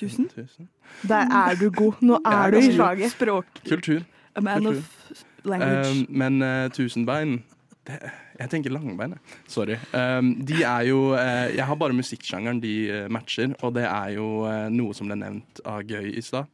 Tusen. 0.00 0.28
tusen. 0.32 0.68
Der 1.08 1.28
er 1.28 1.54
du 1.60 1.70
god. 1.70 1.92
Nå 2.00 2.16
er 2.24 2.46
er 2.46 2.50
du 2.50 2.56
i 2.56 2.72
slaget. 2.72 3.10
Språk. 3.12 3.44
Kultur. 3.68 4.00
A 4.34 4.40
man 4.40 4.64
Kultur. 4.64 4.78
of 4.78 5.24
language. 5.44 5.90
Eh, 6.00 6.06
men 6.08 6.42
eh, 6.42 6.70
tusenbein 6.70 7.42
det, 7.86 7.98
Jeg 8.40 8.50
tenker 8.50 8.70
langbein, 8.72 9.10
jeg. 9.10 9.18
Sorry. 9.48 9.76
Um, 9.92 10.34
de 10.46 10.62
er 10.62 10.80
jo 10.88 11.12
eh, 11.14 11.56
Jeg 11.56 11.66
har 11.66 11.74
bare 11.74 11.92
musikksjangeren 11.92 12.62
de 12.62 12.74
eh, 12.90 13.10
matcher, 13.10 13.52
og 13.62 13.74
det 13.74 13.84
er 13.84 14.14
jo 14.16 14.44
eh, 14.48 14.68
noe 14.72 14.94
som 14.96 15.06
ble 15.10 15.16
nevnt 15.20 15.60
av 15.68 15.82
Gøy 15.84 16.14
i 16.16 16.22
stad. 16.24 16.48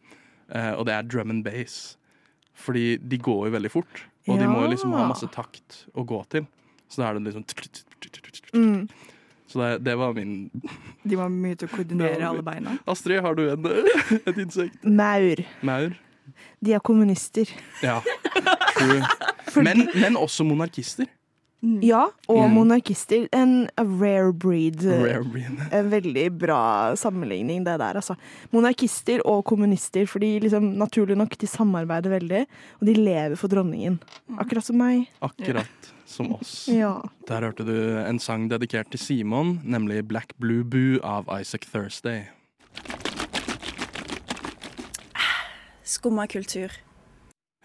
Eh, 0.55 0.73
og 0.75 0.87
det 0.87 0.95
er 0.95 1.09
drum 1.09 1.31
and 1.35 1.45
bass. 1.47 1.97
Fordi 2.57 2.97
de 2.97 3.19
går 3.21 3.47
jo 3.49 3.53
veldig 3.57 3.71
fort, 3.71 4.05
og 4.29 4.39
de 4.41 4.47
må 4.49 4.63
jo 4.65 4.71
liksom 4.73 4.95
ha 4.97 5.05
masse 5.11 5.29
takt 5.35 5.83
å 5.95 6.05
gå 6.09 6.23
til. 6.33 6.47
Så 6.89 7.03
da 7.03 7.11
er 7.11 7.19
det 7.19 7.33
liksom 7.35 7.45
Mm. 8.57 8.89
Så 9.47 9.59
det, 9.61 9.85
det 9.85 9.95
var 9.99 10.13
min 10.15 10.51
De 11.05 11.17
var 11.19 11.29
mye 11.29 11.57
til 11.59 11.69
å 11.69 11.73
koordinere 11.75 12.25
alle 12.25 12.43
beina. 12.47 12.79
Astrid, 12.89 13.21
har 13.21 13.35
du 13.37 13.43
en, 13.51 13.67
et 14.31 14.39
insekt? 14.39 14.85
Maur. 14.85 15.43
Maur? 15.67 15.97
De 16.65 16.73
er 16.73 16.81
kommunister. 16.81 17.51
Ja. 17.83 18.01
True. 18.79 19.03
Men, 19.63 19.87
men 19.95 20.17
også 20.17 20.47
monarkister. 20.47 21.07
Ja, 21.83 22.05
og 22.29 22.39
Mm. 22.49 22.55
monarkister. 22.55 23.29
En 23.33 23.69
rare 23.79 24.33
breed. 24.33 24.85
Rare 24.85 25.25
breed. 25.25 25.59
En 25.73 25.91
veldig 25.91 26.39
bra 26.39 26.95
sammenligning, 26.97 27.65
det 27.65 27.79
der, 27.79 27.95
altså. 28.01 28.17
Monarkister 28.53 29.21
og 29.27 29.45
kommunister, 29.45 30.07
for 30.07 30.19
de 30.21 30.39
liksom, 30.41 30.73
naturlig 30.79 31.17
nok, 31.17 31.37
de 31.39 31.47
samarbeider 31.47 32.11
veldig. 32.21 32.47
Og 32.81 32.87
de 32.87 32.95
lever 32.95 33.37
for 33.37 33.49
dronningen. 33.49 33.99
Akkurat 34.39 34.65
som 34.65 34.77
meg. 34.79 35.09
Akkurat 35.23 35.93
som 36.07 36.33
oss. 36.35 36.69
Ja. 36.73 37.01
Der 37.27 37.41
hørte 37.43 37.65
du 37.67 37.75
en 38.07 38.19
sang 38.19 38.49
dedikert 38.49 38.91
til 38.91 38.99
Simon, 39.01 39.61
nemlig 39.65 40.07
Black 40.07 40.33
Blue 40.39 40.63
Boo 40.65 40.99
av 41.03 41.27
Isaac 41.41 41.67
Thursday. 41.73 42.29
Skumma 45.85 46.27
kultur. 46.27 46.71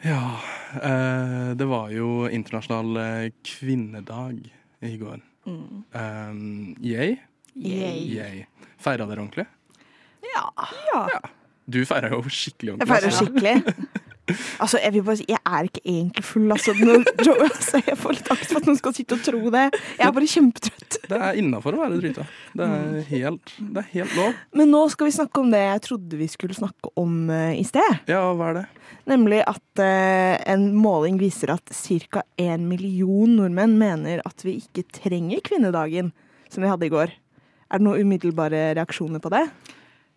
Ja, 0.02 0.40
eh, 0.82 1.52
det 1.58 1.66
var 1.70 1.90
jo 1.94 2.28
internasjonal 2.30 2.98
eh, 2.98 3.32
kvinnedag 3.46 4.40
i 4.82 4.96
går. 4.98 5.20
Mm. 5.46 5.84
Um, 5.94 6.76
yay? 6.82 7.16
Yay. 7.54 8.00
Yay. 8.16 8.46
Feira 8.82 9.06
dere 9.10 9.22
ordentlig? 9.22 9.46
Ja. 10.32 11.20
Du 11.72 11.82
feira 11.86 12.10
jo 12.14 12.22
skikkelig 12.26 12.74
Jeg 12.74 12.88
ordentlig. 12.88 12.90
feirer 12.90 13.12
feira 13.12 13.18
skikkelig. 13.20 14.10
Altså, 14.62 14.80
jeg 14.80 14.94
vil 14.96 15.04
bare 15.04 15.18
si, 15.20 15.26
jeg 15.30 15.40
er 15.42 15.68
ikke 15.68 15.82
egentlig 15.84 16.24
full, 16.24 16.52
altså. 16.54 16.74
Altså 17.52 17.82
jeg 17.84 17.98
får 18.00 18.16
litt 18.18 18.30
angst 18.34 18.52
for 18.52 18.60
at 18.62 18.68
noen 18.70 18.80
skal 18.80 18.96
sitte 18.96 19.18
og 19.18 19.24
tro 19.26 19.40
det. 19.54 19.64
Jeg 19.98 20.06
er 20.08 20.14
bare 20.16 20.30
kjempetrøtt. 20.34 21.00
Det 21.12 21.18
er 21.18 21.40
innafor 21.42 21.76
å 21.76 21.82
være 21.82 22.00
drita. 22.02 22.26
Det 22.58 22.68
er 22.68 23.00
helt, 23.10 23.56
det 23.60 23.82
er 23.82 23.90
helt 23.96 24.16
lov. 24.20 24.38
Men 24.58 24.72
nå 24.74 24.84
skal 24.94 25.10
vi 25.10 25.16
snakke 25.16 25.44
om 25.44 25.52
det 25.54 25.64
jeg 25.64 25.84
trodde 25.88 26.20
vi 26.22 26.30
skulle 26.32 26.58
snakke 26.58 26.94
om 27.02 27.18
eh, 27.34 27.58
i 27.60 27.66
sted. 27.68 28.02
Ja, 28.12 28.24
hva 28.38 28.52
er 28.52 28.60
det? 28.62 28.66
Nemlig 29.10 29.42
at 29.50 29.82
eh, 29.84 30.38
en 30.54 30.70
måling 30.78 31.18
viser 31.22 31.56
at 31.56 31.74
ca. 31.74 32.24
en 32.40 32.70
million 32.70 33.36
nordmenn 33.40 33.78
mener 33.82 34.24
at 34.28 34.46
vi 34.46 34.60
ikke 34.62 34.86
trenger 35.02 35.44
kvinnedagen, 35.48 36.14
som 36.52 36.64
vi 36.64 36.72
hadde 36.72 36.88
i 36.88 36.94
går. 36.94 37.14
Er 37.72 37.80
det 37.80 37.88
noen 37.88 38.06
umiddelbare 38.06 38.72
reaksjoner 38.78 39.24
på 39.24 39.32
det? 39.34 39.46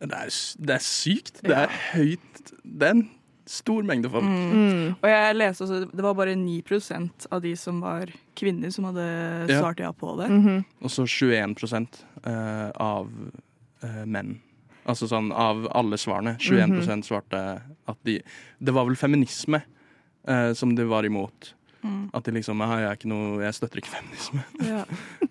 Det 0.04 0.16
er, 0.18 0.32
det 0.58 0.74
er 0.74 0.84
sykt. 0.84 1.38
Det 1.44 1.54
er 1.56 1.76
høyt. 1.94 2.54
Det 2.64 2.88
er 2.88 2.96
en 2.98 3.04
stor 3.46 3.84
mengde 3.86 4.10
folk. 4.10 4.24
Mm. 4.24 4.94
Og 4.96 5.08
jeg 5.10 5.36
leste 5.36 5.66
også, 5.66 5.80
det 5.90 6.04
var 6.04 6.16
bare 6.16 6.36
9% 6.38 7.26
av 7.30 7.42
de 7.44 7.52
som 7.58 7.80
var 7.84 8.12
kvinner, 8.38 8.72
som 8.74 8.88
hadde 8.88 9.06
svart 9.50 9.82
ja 9.82 9.92
på 9.92 10.14
det. 10.20 10.30
Mhm. 10.32 10.64
Og 10.84 10.92
så 10.92 11.06
21 11.06 11.56
uh, 12.24 12.70
av 12.80 13.10
uh, 13.84 14.04
menn. 14.06 14.38
Altså 14.84 15.08
sånn 15.08 15.30
av 15.32 15.66
alle 15.72 15.98
svarene. 16.00 16.36
21% 16.40 17.08
svarte 17.08 17.42
at 17.88 17.98
de 18.04 18.18
Det 18.58 18.72
var 18.72 18.84
vel 18.88 18.96
feminisme 18.96 19.62
uh, 20.28 20.52
som 20.52 20.74
de 20.76 20.84
var 20.88 21.04
imot. 21.04 21.54
Mm. 21.84 22.08
At 22.16 22.24
de 22.24 22.32
liksom 22.32 22.62
jeg, 22.64 22.84
er 22.84 22.96
ikke 22.96 23.10
noe, 23.12 23.40
jeg 23.44 23.56
støtter 23.58 23.80
ikke 23.80 23.92
feminisme. 23.92 24.44
Ja. 24.64 24.84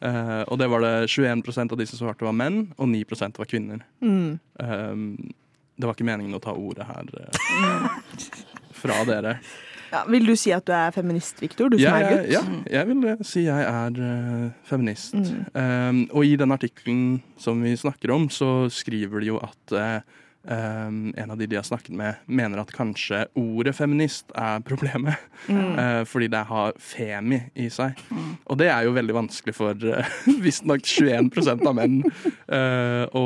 uh, 0.06 0.44
og 0.52 0.60
det 0.62 0.70
var 0.70 0.86
det 0.86 0.94
21% 1.10 1.74
av 1.74 1.80
de 1.80 1.88
som 1.90 2.02
svarte 2.02 2.28
var 2.28 2.36
menn, 2.38 2.68
og 2.78 2.90
9% 2.92 3.42
var 3.42 3.50
kvinner. 3.50 3.82
Mm. 4.06 4.38
Eh, 4.62 5.34
det 5.78 5.88
var 5.90 5.96
ikke 5.98 6.06
meningen 6.08 6.38
å 6.38 6.42
ta 6.44 6.54
ordet 6.54 6.86
her 6.88 7.08
eh, 7.20 7.94
fra 8.78 9.00
dere. 9.10 9.38
Ja, 9.94 10.00
vil 10.10 10.26
du 10.26 10.34
si 10.40 10.50
at 10.54 10.66
du 10.66 10.72
er 10.74 10.90
feminist, 10.94 11.38
Viktor? 11.42 11.70
Du 11.70 11.78
som 11.78 11.84
Ja, 11.86 11.98
er 12.02 12.16
gutt? 12.24 12.32
ja, 12.34 12.42
jeg 12.80 12.90
vil 12.90 13.04
eh, 13.12 13.20
si 13.30 13.44
jeg 13.46 13.66
er 13.70 14.00
uh, 14.02 14.48
feminist. 14.66 15.14
Mm. 15.14 15.44
Um, 15.54 16.00
og 16.18 16.26
i 16.26 16.34
den 16.40 16.56
artikkelen 16.56 17.04
som 17.38 17.62
vi 17.62 17.76
snakker 17.78 18.14
om, 18.16 18.26
så 18.34 18.68
skriver 18.74 19.22
de 19.22 19.30
jo 19.34 19.38
at 19.46 19.76
eh, 19.78 20.00
um, 20.48 21.14
en 21.18 21.32
av 21.32 21.38
de 21.38 21.48
de 21.48 21.56
har 21.56 21.64
snakket 21.64 21.96
med, 21.96 22.16
mener 22.26 22.62
at 22.62 22.72
kanskje 22.76 23.24
ordet 23.40 23.76
feminist 23.78 24.32
er 24.38 24.64
problemet. 24.66 25.20
Mm. 25.48 25.78
Uh, 25.78 26.02
fordi 26.08 26.30
det 26.32 26.44
har 26.50 26.76
femi 26.80 27.40
i 27.60 27.70
seg. 27.74 28.00
Og 28.48 28.60
det 28.60 28.70
er 28.72 28.88
jo 28.88 28.96
veldig 28.96 29.16
vanskelig 29.18 29.56
for 29.56 29.88
uh, 29.88 30.14
visstnok 30.46 30.86
21% 30.88 31.66
av 31.68 31.78
menn 31.78 32.02
uh, 32.04 33.06
å, 33.16 33.26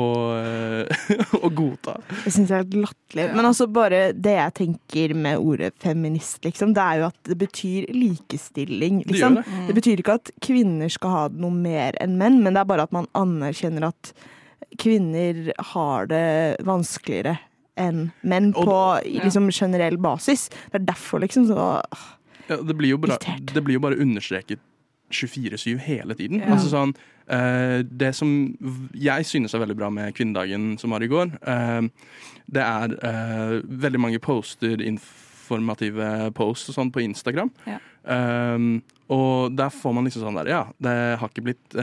å 1.46 1.52
godta. 1.52 1.98
Jeg 2.26 2.36
syns 2.38 2.54
jeg 2.54 2.66
er 2.66 2.80
latterlig. 2.86 3.28
Men 3.34 3.50
altså 3.50 3.68
bare 3.70 4.08
det 4.14 4.36
jeg 4.38 4.56
tenker 4.62 5.14
med 5.18 5.42
ordet 5.42 5.74
feminist, 5.82 6.42
liksom, 6.46 6.74
det 6.76 6.84
er 6.84 7.02
jo 7.02 7.10
at 7.10 7.20
det 7.32 7.38
betyr 7.40 7.90
likestilling. 7.94 9.04
Liksom. 9.08 9.40
Det, 9.40 9.46
det. 9.48 9.68
Det 9.68 9.78
betyr 9.80 10.02
ikke 10.04 10.18
at 10.20 10.34
kvinner 10.44 10.92
skal 10.92 11.14
ha 11.14 11.22
noe 11.32 11.54
mer 11.54 11.98
enn 12.02 12.18
menn, 12.20 12.42
men 12.44 12.54
det 12.54 12.62
er 12.62 12.72
bare 12.72 12.88
at 12.88 12.94
man 12.94 13.08
anerkjenner 13.18 13.90
at 13.90 14.12
kvinner 14.78 15.52
har 15.72 16.08
det 16.10 16.56
vanskeligere 16.66 17.38
enn 17.78 18.08
menn 18.26 18.52
på 18.56 18.78
ja. 19.06 19.24
liksom 19.24 19.50
generell 19.54 19.98
basis. 20.02 20.48
Det 20.70 20.80
er 20.80 20.88
derfor 20.88 21.22
liksom 21.22 21.46
så 21.50 21.68
Ja, 22.48 22.56
det, 22.56 22.74
blir 22.74 22.94
jo 22.94 22.98
Irritert. 23.04 23.52
det 23.54 23.62
blir 23.62 23.76
jo 23.76 23.84
bare 23.84 24.00
understreket 24.00 24.60
24-7 25.10 25.78
hele 25.84 26.16
tiden. 26.16 26.42
Ja. 26.42 26.52
Altså 26.54 26.70
sånn, 26.72 26.94
uh, 27.32 27.80
det 27.84 28.12
som 28.16 28.30
jeg 28.96 29.28
synes 29.28 29.54
er 29.54 29.62
veldig 29.62 29.76
bra 29.78 29.90
med 29.92 30.14
kvinnedagen 30.16 30.74
som 30.80 30.92
var 30.92 31.04
i 31.04 31.10
går, 31.10 31.32
uh, 31.48 31.88
det 32.48 32.64
er 32.64 32.96
uh, 33.02 33.58
veldig 33.64 34.00
mange 34.00 34.20
poster, 34.24 34.80
informative 34.84 36.32
posts 36.36 36.72
og 36.72 36.80
sånn 36.80 36.92
på 36.92 37.04
Instagram. 37.04 37.52
Ja. 37.68 37.78
Og 39.12 39.52
der 39.56 39.72
får 39.72 39.92
man 39.96 40.06
liksom 40.06 40.22
sånn 40.24 40.36
der, 40.38 40.48
ja, 40.48 40.60
det 40.80 40.92
har 41.20 41.28
ikke 41.28 41.44
blitt 41.44 41.74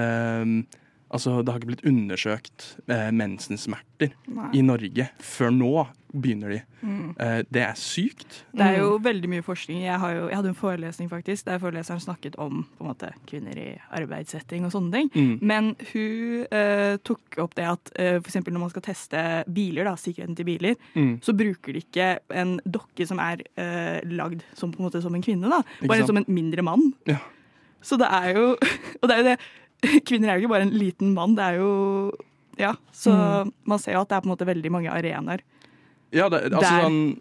Altså, 1.16 1.38
det 1.42 1.52
har 1.54 1.60
ikke 1.62 1.72
blitt 1.74 1.86
undersøkt 1.90 2.72
eh, 2.92 3.10
mensensmerter 3.16 4.12
Nei. 4.28 4.50
i 4.60 4.62
Norge 4.66 5.10
før 5.24 5.54
nå 5.56 5.76
begynner 6.16 6.54
de. 6.54 6.58
Mm. 6.80 7.08
Eh, 7.20 7.42
det 7.52 7.60
er 7.66 7.74
sykt. 7.76 8.38
Det 8.56 8.64
er 8.64 8.78
jo 8.80 8.94
veldig 9.04 9.28
mye 9.34 9.44
forskning. 9.44 9.82
Jeg, 9.84 9.98
har 10.00 10.14
jo, 10.16 10.28
jeg 10.32 10.38
hadde 10.40 10.52
en 10.54 10.56
forelesning 10.56 11.10
faktisk, 11.12 11.44
der 11.50 11.60
foreleseren 11.60 12.00
snakket 12.00 12.38
om 12.40 12.62
på 12.78 12.86
en 12.86 12.88
måte, 12.88 13.10
kvinner 13.28 13.58
i 13.60 13.66
arbeidssetting 14.00 14.64
og 14.64 14.72
sånne 14.72 14.94
ting. 14.96 15.10
Mm. 15.12 15.34
Men 15.44 15.68
hun 15.92 16.46
eh, 16.56 16.96
tok 17.04 17.36
opp 17.44 17.58
det 17.60 17.68
at 17.68 17.92
eh, 18.00 18.22
eksempel 18.22 18.56
når 18.56 18.64
man 18.64 18.72
skal 18.72 18.86
teste 18.88 19.26
biler, 19.52 19.90
da, 19.90 19.98
sikkerheten 20.00 20.40
til 20.40 20.48
biler, 20.48 20.80
Mm. 20.96 21.18
så 21.24 21.34
bruker 21.36 21.76
de 21.76 21.82
ikke 21.84 22.06
en 22.40 22.56
dokke 22.64 23.04
som 23.10 23.20
er 23.20 23.42
eh, 23.60 24.00
lagd 24.08 24.46
som, 24.56 24.72
på 24.72 24.80
en 24.80 24.88
måte, 24.88 25.02
som 25.04 25.16
en 25.18 25.24
kvinne. 25.26 25.52
da. 25.52 25.60
Bare 25.84 26.08
som 26.08 26.16
en 26.22 26.28
mindre 26.32 26.64
mann. 26.64 26.94
Ja. 27.12 27.20
Så 27.86 28.00
det 28.02 28.08
er 28.10 28.32
jo 28.38 28.46
Og 29.02 29.10
det 29.10 29.14
er 29.14 29.20
jo 29.20 29.28
det 29.34 29.38
Kvinner 30.08 30.30
er 30.32 30.38
jo 30.40 30.46
ikke 30.46 30.54
bare 30.56 30.68
en 30.68 30.78
liten 30.78 31.14
mann, 31.16 31.36
det 31.38 31.44
er 31.52 31.60
jo 31.62 31.74
Ja. 32.58 32.74
Så 32.96 33.12
Mm. 33.12 33.52
man 33.66 33.80
ser 33.80 33.94
jo 33.98 34.02
at 34.02 34.10
det 34.10 34.16
er 34.16 34.22
på 34.22 34.30
en 34.30 34.34
måte 34.38 34.48
veldig 34.48 34.72
mange 34.72 34.90
arenaer. 34.92 35.42
Ja, 36.16 36.30
det, 36.30 36.44
altså, 36.54 36.62
Der. 36.62 36.84
sånn, 36.86 37.20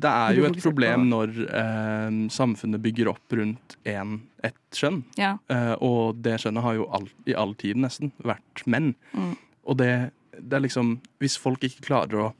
det 0.00 0.08
er 0.10 0.34
jo 0.38 0.44
et 0.48 0.62
problem 0.62 1.02
når 1.10 1.34
eh, 1.52 2.14
samfunnet 2.32 2.80
bygger 2.80 3.10
opp 3.12 3.34
rundt 3.36 3.74
en, 3.84 4.22
ett 4.42 4.56
kjønn. 4.72 5.02
Ja. 5.20 5.34
Eh, 5.52 5.74
og 5.84 6.22
det 6.22 6.38
skjønnet 6.40 6.62
har 6.64 6.74
jo 6.78 6.86
all, 6.96 7.08
i 7.28 7.34
all 7.36 7.52
tid 7.60 7.76
nesten 7.76 8.12
vært 8.24 8.64
menn. 8.66 8.94
Mm. 9.12 9.34
Og 9.68 9.76
det, 9.76 9.90
det 10.40 10.56
er 10.56 10.64
liksom 10.64 11.00
Hvis 11.20 11.36
folk 11.36 11.60
ikke 11.68 11.84
klarer 11.90 12.16
å 12.30 12.32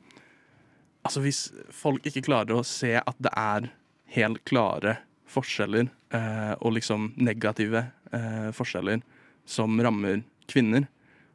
Altså 1.04 1.20
hvis 1.24 1.38
folk 1.72 2.04
ikke 2.08 2.22
klarer 2.26 2.56
å 2.58 2.64
se 2.64 2.94
at 3.00 3.16
det 3.20 3.30
er 3.36 3.70
helt 4.16 4.42
klare 4.44 4.98
forskjeller, 5.30 5.88
eh, 6.12 6.54
og 6.60 6.74
liksom 6.76 7.12
negative 7.16 7.86
eh, 8.12 8.50
forskjeller 8.52 9.00
som 9.50 9.74
rammer 9.82 10.22
kvinner, 10.50 10.86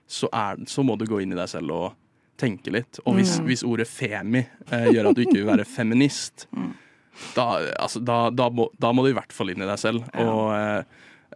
så, 0.08 0.30
er, 0.32 0.60
så 0.70 0.84
må 0.86 0.96
du 1.00 1.06
gå 1.10 1.20
inn 1.24 1.34
i 1.34 1.40
deg 1.40 1.50
selv 1.52 1.72
og 1.76 1.94
tenke 2.40 2.72
litt. 2.72 3.00
Og 3.06 3.16
hvis, 3.20 3.38
Mm. 3.40 3.46
hvis 3.48 3.64
ordet 3.68 3.88
femi 3.88 4.42
eh, 4.72 4.88
gjør 4.94 5.10
at 5.12 5.16
du 5.18 5.22
ikke 5.26 5.40
vil 5.42 5.52
være 5.54 5.66
feminist, 5.68 6.48
Mm. 6.56 6.74
da, 7.36 7.46
altså, 7.80 8.02
da, 8.04 8.30
da, 8.30 8.50
må, 8.52 8.70
da 8.80 8.90
må 8.92 9.04
du 9.06 9.10
i 9.14 9.16
hvert 9.16 9.32
fall 9.32 9.50
inn 9.54 9.62
i 9.64 9.68
deg 9.70 9.80
selv 9.80 10.04
Ja. 10.14 10.26
og 10.28 10.50
eh, 10.52 10.84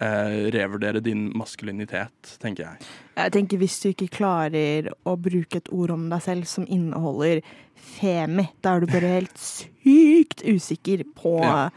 eh, 0.03 0.49
revurdere 0.55 0.99
din 1.03 1.29
maskulinitet, 1.39 2.35
tenker 2.43 2.65
jeg. 2.67 2.89
Jeg 3.15 3.31
tenker 3.35 3.57
Hvis 3.61 3.79
du 3.83 3.89
ikke 3.93 4.09
klarer 4.19 4.91
å 5.07 5.15
bruke 5.19 5.57
et 5.63 5.71
ord 5.71 5.91
om 5.95 6.09
deg 6.11 6.21
selv 6.23 6.45
som 6.51 6.67
inneholder 6.67 7.41
femi, 7.79 8.49
da 8.61 8.75
er 8.75 8.83
du 8.83 8.91
bare 8.91 9.13
helt 9.21 9.39
sykt 9.39 10.43
usikker 10.43 11.03
på 11.15 11.39
Ja. 11.43 11.69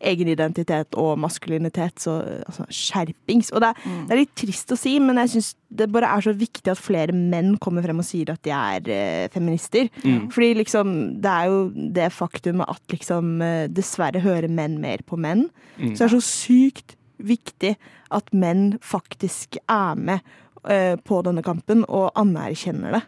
Egen 0.00 0.28
identitet 0.28 0.96
og 0.98 1.16
maskulinitet. 1.20 2.00
Så 2.02 2.18
altså, 2.46 2.66
skjerpings. 2.72 3.52
Og 3.54 3.62
det 3.64 3.70
er, 3.72 3.86
det 4.06 4.14
er 4.16 4.22
litt 4.22 4.34
trist 4.38 4.72
å 4.74 4.78
si, 4.78 4.96
men 5.02 5.20
jeg 5.22 5.36
syns 5.36 5.52
det 5.76 5.88
bare 5.92 6.10
er 6.14 6.26
så 6.26 6.34
viktig 6.36 6.70
at 6.72 6.80
flere 6.80 7.14
menn 7.16 7.56
kommer 7.62 7.84
frem 7.84 8.00
og 8.02 8.06
sier 8.06 8.30
at 8.32 8.42
de 8.46 8.54
er 8.54 8.90
eh, 8.92 9.26
feminister. 9.34 9.90
Mm. 10.04 10.28
Fordi 10.34 10.52
liksom, 10.60 10.94
det 11.24 11.32
er 11.32 11.50
jo 11.52 11.90
det 11.96 12.10
faktumet 12.14 12.70
at 12.76 12.94
liksom 12.94 13.36
eh, 13.44 13.66
dessverre 13.72 14.22
hører 14.24 14.52
menn 14.52 14.78
mer 14.82 15.04
på 15.06 15.18
menn. 15.20 15.48
Mm. 15.76 15.94
Så 15.94 16.04
det 16.04 16.08
er 16.08 16.16
så 16.16 16.24
sykt 16.28 16.96
viktig 17.16 17.76
at 18.14 18.34
menn 18.36 18.76
faktisk 18.84 19.58
er 19.64 19.96
med 19.98 20.20
eh, 20.68 20.94
på 21.00 21.22
denne 21.26 21.44
kampen 21.46 21.86
og 21.88 22.10
anerkjenner 22.18 22.98
det. 22.98 23.06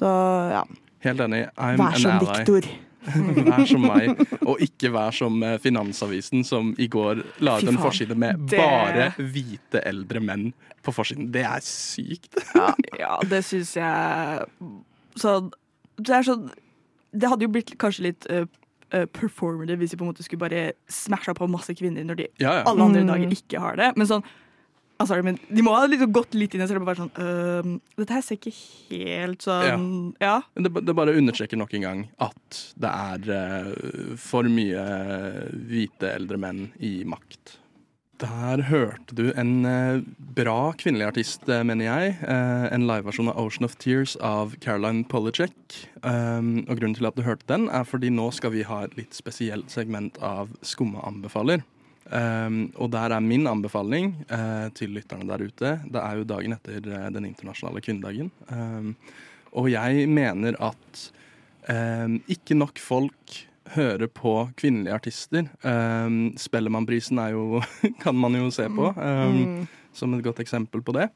Så 0.00 0.08
ja, 0.08 0.64
Helt 1.02 1.20
enig. 1.20 1.46
I'm 1.58 1.80
vær 1.80 1.98
som 1.98 2.20
ally. 2.22 2.62
Vær 3.48 3.64
som 3.66 3.82
meg, 3.82 4.20
og 4.46 4.60
ikke 4.62 4.90
vær 4.94 5.10
som 5.16 5.40
eh, 5.42 5.56
Finansavisen, 5.62 6.44
som 6.46 6.70
i 6.78 6.86
går 6.92 7.22
la 7.42 7.56
ut 7.58 7.68
en 7.72 7.78
forside 7.82 8.14
med 8.18 8.44
Det- 8.52 8.58
bare 8.60 9.08
hvite 9.18 9.82
eldre 9.88 10.20
menn 10.22 10.52
på 10.82 10.94
forsiden. 10.94 11.30
Det 11.34 11.42
er 11.46 11.60
sykt. 11.66 12.34
Ja, 12.54 12.70
ja 12.98 13.12
det 13.28 13.42
syns 13.46 13.74
jeg 13.76 14.46
Så 15.18 15.50
det 15.98 16.14
er 16.16 16.22
sånn 16.26 16.46
Det 17.12 17.28
hadde 17.28 17.44
jo 17.46 17.52
blitt 17.52 17.74
kanskje 17.78 18.06
litt 18.08 18.26
uh, 18.30 18.46
performative 18.92 19.78
hvis 19.80 19.92
de 19.94 19.98
på 20.00 20.04
en 20.06 20.10
måte 20.12 20.24
skulle 20.24 20.42
bare 20.44 20.62
smasha 20.92 21.34
på 21.36 21.48
masse 21.50 21.74
kvinner 21.78 22.04
når 22.06 22.18
de 22.22 22.26
Ja, 22.42 22.58
ja. 22.60 22.62
alle 22.68 22.84
andre 22.86 23.02
Mm. 23.02 23.10
dager 23.12 23.34
ikke 23.36 23.60
har 23.60 23.76
det. 23.80 23.90
Men 23.96 24.06
sånn 24.06 24.24
altså, 25.02 25.18
men 25.24 25.38
De 25.48 25.64
må 25.64 25.74
ha 25.76 25.86
liksom 25.90 26.12
gått 26.14 26.36
litt 26.38 26.54
inn 26.56 26.64
i 26.64 26.68
seg 26.70 26.80
og 26.80 26.88
bare 26.88 27.02
sånn 27.02 27.12
«Øhm, 27.22 27.78
Dette 27.98 28.16
her 28.16 28.24
ser 28.26 28.38
ikke 28.38 28.54
helt 28.90 29.46
sånn 29.46 29.88
Ja. 30.22 30.38
Det, 30.54 30.72
det 30.82 30.96
bare 30.96 31.16
understreker 31.18 31.60
nok 31.60 31.74
en 31.78 31.86
gang 31.88 32.04
at 32.22 32.62
det 32.80 32.92
er 32.92 33.34
eh, 33.38 34.14
for 34.20 34.48
mye 34.50 34.86
hvite 35.68 36.14
eldre 36.16 36.40
menn 36.40 36.70
i 36.82 37.00
makt. 37.08 37.58
Der 38.22 38.60
hørte 38.68 39.16
du 39.18 39.32
en 39.34 39.64
eh, 39.66 40.02
bra 40.36 40.72
kvinnelig 40.78 41.08
artist, 41.08 41.48
eh, 41.50 41.64
mener 41.66 41.88
jeg. 41.88 42.12
Eh, 42.22 42.66
en 42.70 42.86
liveversjon 42.86 43.32
av 43.32 43.40
Ocean 43.40 43.66
of 43.66 43.74
Tears 43.82 44.14
av 44.22 44.54
Caroline 44.62 45.02
Polachek. 45.10 45.56
Um, 46.06 46.60
og 46.68 46.78
grunnen 46.78 46.94
til 46.98 47.08
at 47.08 47.18
du 47.18 47.24
hørte 47.26 47.48
den, 47.50 47.66
er 47.70 47.86
fordi 47.88 48.12
nå 48.14 48.28
skal 48.34 48.54
vi 48.54 48.62
ha 48.68 48.84
et 48.86 48.94
litt 48.98 49.16
spesielt 49.18 49.74
segment 49.74 50.20
av 50.22 50.54
Skumma 50.62 51.02
anbefaler. 51.08 51.64
Um, 52.12 52.66
og 52.76 52.90
der 52.92 53.14
er 53.16 53.24
min 53.24 53.46
anbefaling 53.48 54.10
uh, 54.28 54.68
til 54.76 54.92
lytterne 54.92 55.24
der 55.30 55.46
ute. 55.48 55.70
Det 55.88 56.00
er 56.00 56.18
jo 56.18 56.26
dagen 56.28 56.52
etter 56.52 56.84
uh, 56.84 57.06
den 57.14 57.30
internasjonale 57.30 57.80
kvinnedagen. 57.84 58.28
Um, 58.52 58.92
og 59.56 59.70
jeg 59.72 60.08
mener 60.12 60.58
at 60.60 61.04
um, 61.72 62.18
ikke 62.28 62.58
nok 62.58 62.82
folk 62.82 63.38
hører 63.72 64.10
på 64.12 64.34
kvinnelige 64.60 64.92
artister. 64.94 65.48
Um, 65.64 66.34
Spellemannprisen 66.36 67.22
kan 68.04 68.18
man 68.18 68.36
jo 68.36 68.50
se 68.52 68.68
på 68.68 68.92
um, 68.92 69.64
som 69.96 70.12
et 70.12 70.24
godt 70.24 70.44
eksempel 70.44 70.84
på 70.84 70.92
det. 70.98 71.08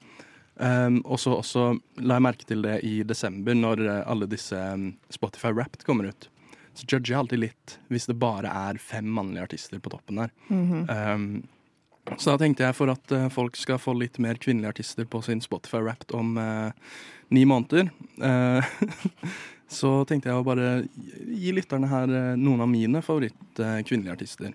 Og 1.04 1.20
så 1.20 1.64
la 2.00 2.16
jeg 2.16 2.24
merke 2.24 2.48
til 2.48 2.62
det 2.64 2.78
i 2.88 3.02
desember, 3.04 3.52
når 3.52 3.82
eh, 3.84 4.04
alle 4.08 4.24
disse 4.24 4.56
Spotify 5.12 5.52
Wrapped 5.52 5.84
kommer 5.84 6.08
ut. 6.08 6.30
Så 6.76 6.86
judger 6.86 7.14
jeg 7.14 7.20
alltid 7.22 7.42
litt 7.46 7.76
hvis 7.92 8.08
det 8.10 8.18
bare 8.20 8.52
er 8.68 8.80
fem 8.82 9.08
mannlige 9.08 9.48
artister 9.48 9.82
på 9.82 9.92
toppen 9.94 10.22
der. 10.22 10.32
um, 10.52 11.28
så 12.14 12.34
da 12.34 12.44
tenkte 12.44 12.62
jeg 12.62 12.76
for 12.78 12.92
at 12.92 13.12
uh, 13.16 13.26
folk 13.34 13.56
skal 13.58 13.80
få 13.82 13.96
litt 13.98 14.20
mer 14.22 14.38
kvinnelige 14.38 14.76
artister 14.76 15.08
på 15.10 15.22
sin 15.26 15.40
Spotify 15.42 15.80
Wrapped 15.82 16.14
om 16.14 16.36
uh, 16.38 16.70
ni 17.34 17.42
måneder, 17.48 17.88
uh, 18.22 18.62
så 19.80 19.96
tenkte 20.06 20.30
jeg 20.30 20.38
å 20.38 20.46
bare 20.46 20.84
gi 21.26 21.56
lytterne 21.56 21.90
her 21.90 22.14
noen 22.38 22.62
av 22.62 22.70
mine 22.70 23.02
favoritt-kvinnelige 23.02 24.14
artister. 24.14 24.54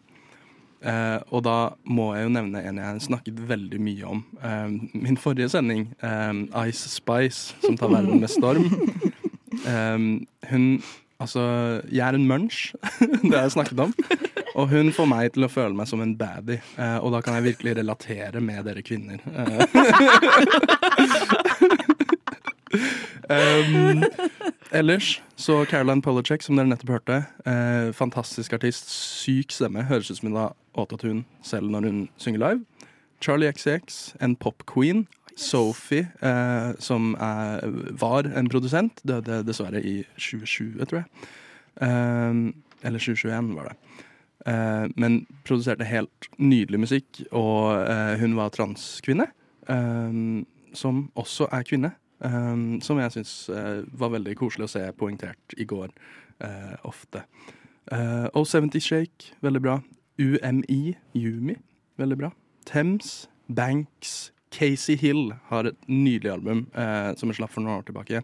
Uh, 0.82 1.22
og 1.30 1.44
da 1.46 1.56
må 1.86 2.08
jeg 2.16 2.26
jo 2.26 2.32
nevne 2.34 2.62
en 2.66 2.80
jeg 2.82 3.04
snakket 3.06 3.42
veldig 3.52 3.80
mye 3.84 4.14
om. 4.16 4.24
Uh, 4.42 4.80
min 4.98 5.20
forrige 5.20 5.52
sending, 5.54 5.92
eh, 6.02 6.32
Ice 6.72 6.90
Spice, 6.90 7.54
som 7.62 7.78
tar 7.78 7.94
verden 7.94 8.22
med 8.22 8.32
storm. 8.32 8.70
Eh, 9.68 9.98
hun 10.50 10.64
Altså, 11.22 11.42
jeg 11.92 12.02
er 12.02 12.18
en 12.18 12.28
munch, 12.28 12.72
det 13.22 13.36
har 13.36 13.46
jeg 13.46 13.56
snakket 13.58 13.84
om. 13.86 13.94
Og 14.56 14.72
hun 14.72 14.92
får 14.96 15.08
meg 15.08 15.34
til 15.36 15.46
å 15.46 15.52
føle 15.52 15.76
meg 15.78 15.88
som 15.90 16.02
en 16.04 16.16
baddie, 16.18 16.60
eh, 16.76 16.98
og 17.00 17.14
da 17.14 17.22
kan 17.24 17.38
jeg 17.38 17.52
virkelig 17.52 17.78
relatere 17.78 18.42
med 18.44 18.66
dere 18.68 18.84
kvinner. 18.86 19.22
Um, 23.32 24.04
ellers 24.72 25.24
så 25.36 25.66
Caroline 25.66 26.02
Polachek, 26.02 26.44
som 26.44 26.58
dere 26.58 26.68
nettopp 26.68 26.90
hørte. 26.98 27.18
Eh, 27.48 27.92
fantastisk 27.96 28.54
artist, 28.54 28.90
syk 28.92 29.54
stemme. 29.56 29.86
Høres 29.88 30.12
ut 30.12 30.20
som 30.20 30.28
hun 30.28 30.40
har 30.40 30.56
autotune 30.76 31.24
selv 31.44 31.72
når 31.72 31.88
hun 31.88 32.02
synger 32.18 32.44
live. 32.44 32.88
Charlie 33.22 33.52
XX, 33.52 34.16
en 34.22 34.36
popqueen. 34.36 35.06
Sophie, 35.38 36.08
eh, 36.22 36.72
som 36.80 37.13
er, 37.20 37.65
var 38.00 38.28
en 38.38 38.50
produsent, 38.50 39.02
døde 39.08 39.41
dessverre 39.48 39.82
i 39.84 40.02
2020, 40.17 40.86
tror 40.86 41.02
jeg. 41.02 41.30
Eh, 41.82 42.41
eller 42.84 43.00
2021 43.00 43.54
var 43.56 43.72
det. 43.72 43.76
Eh, 44.52 44.88
men 44.98 45.22
produserte 45.46 45.86
helt 45.86 46.30
nydelig 46.38 46.80
musikk, 46.80 47.24
og 47.32 47.78
eh, 47.86 48.17
hun 48.22 48.36
var 48.39 48.50
transkvinne. 48.56 49.28
eh, 49.70 50.44
som 50.74 51.12
også 51.15 51.50
er 51.52 51.63
kvinne. 51.63 51.91
eh, 52.24 52.80
som 52.82 53.00
jeg 53.00 53.12
syns 53.12 53.50
var 53.94 54.10
veldig 54.13 54.36
koselig 54.38 54.65
å 54.70 54.74
se 54.78 54.91
poengtert 54.98 55.58
i 55.58 55.65
går 55.65 55.89
ofte. 56.84 57.22
Uh, 57.91 58.28
O70 58.34 58.80
Shake, 58.80 59.34
veldig 59.41 59.62
bra. 59.62 59.80
UMI, 60.20 60.96
Yumi, 61.15 61.56
veldig 61.98 62.17
bra. 62.17 62.30
Thames, 62.65 63.30
Banks, 63.56 64.32
Casey 64.52 64.98
Hill 65.00 65.32
har 65.50 65.70
et 65.72 65.78
nydelig 65.88 66.32
album 66.34 66.66
eh, 66.76 67.12
som 67.20 67.30
er 67.32 67.38
slapp 67.40 67.54
for 67.56 67.64
noen 67.64 67.80
år 67.82 67.86
tilbake. 67.88 68.24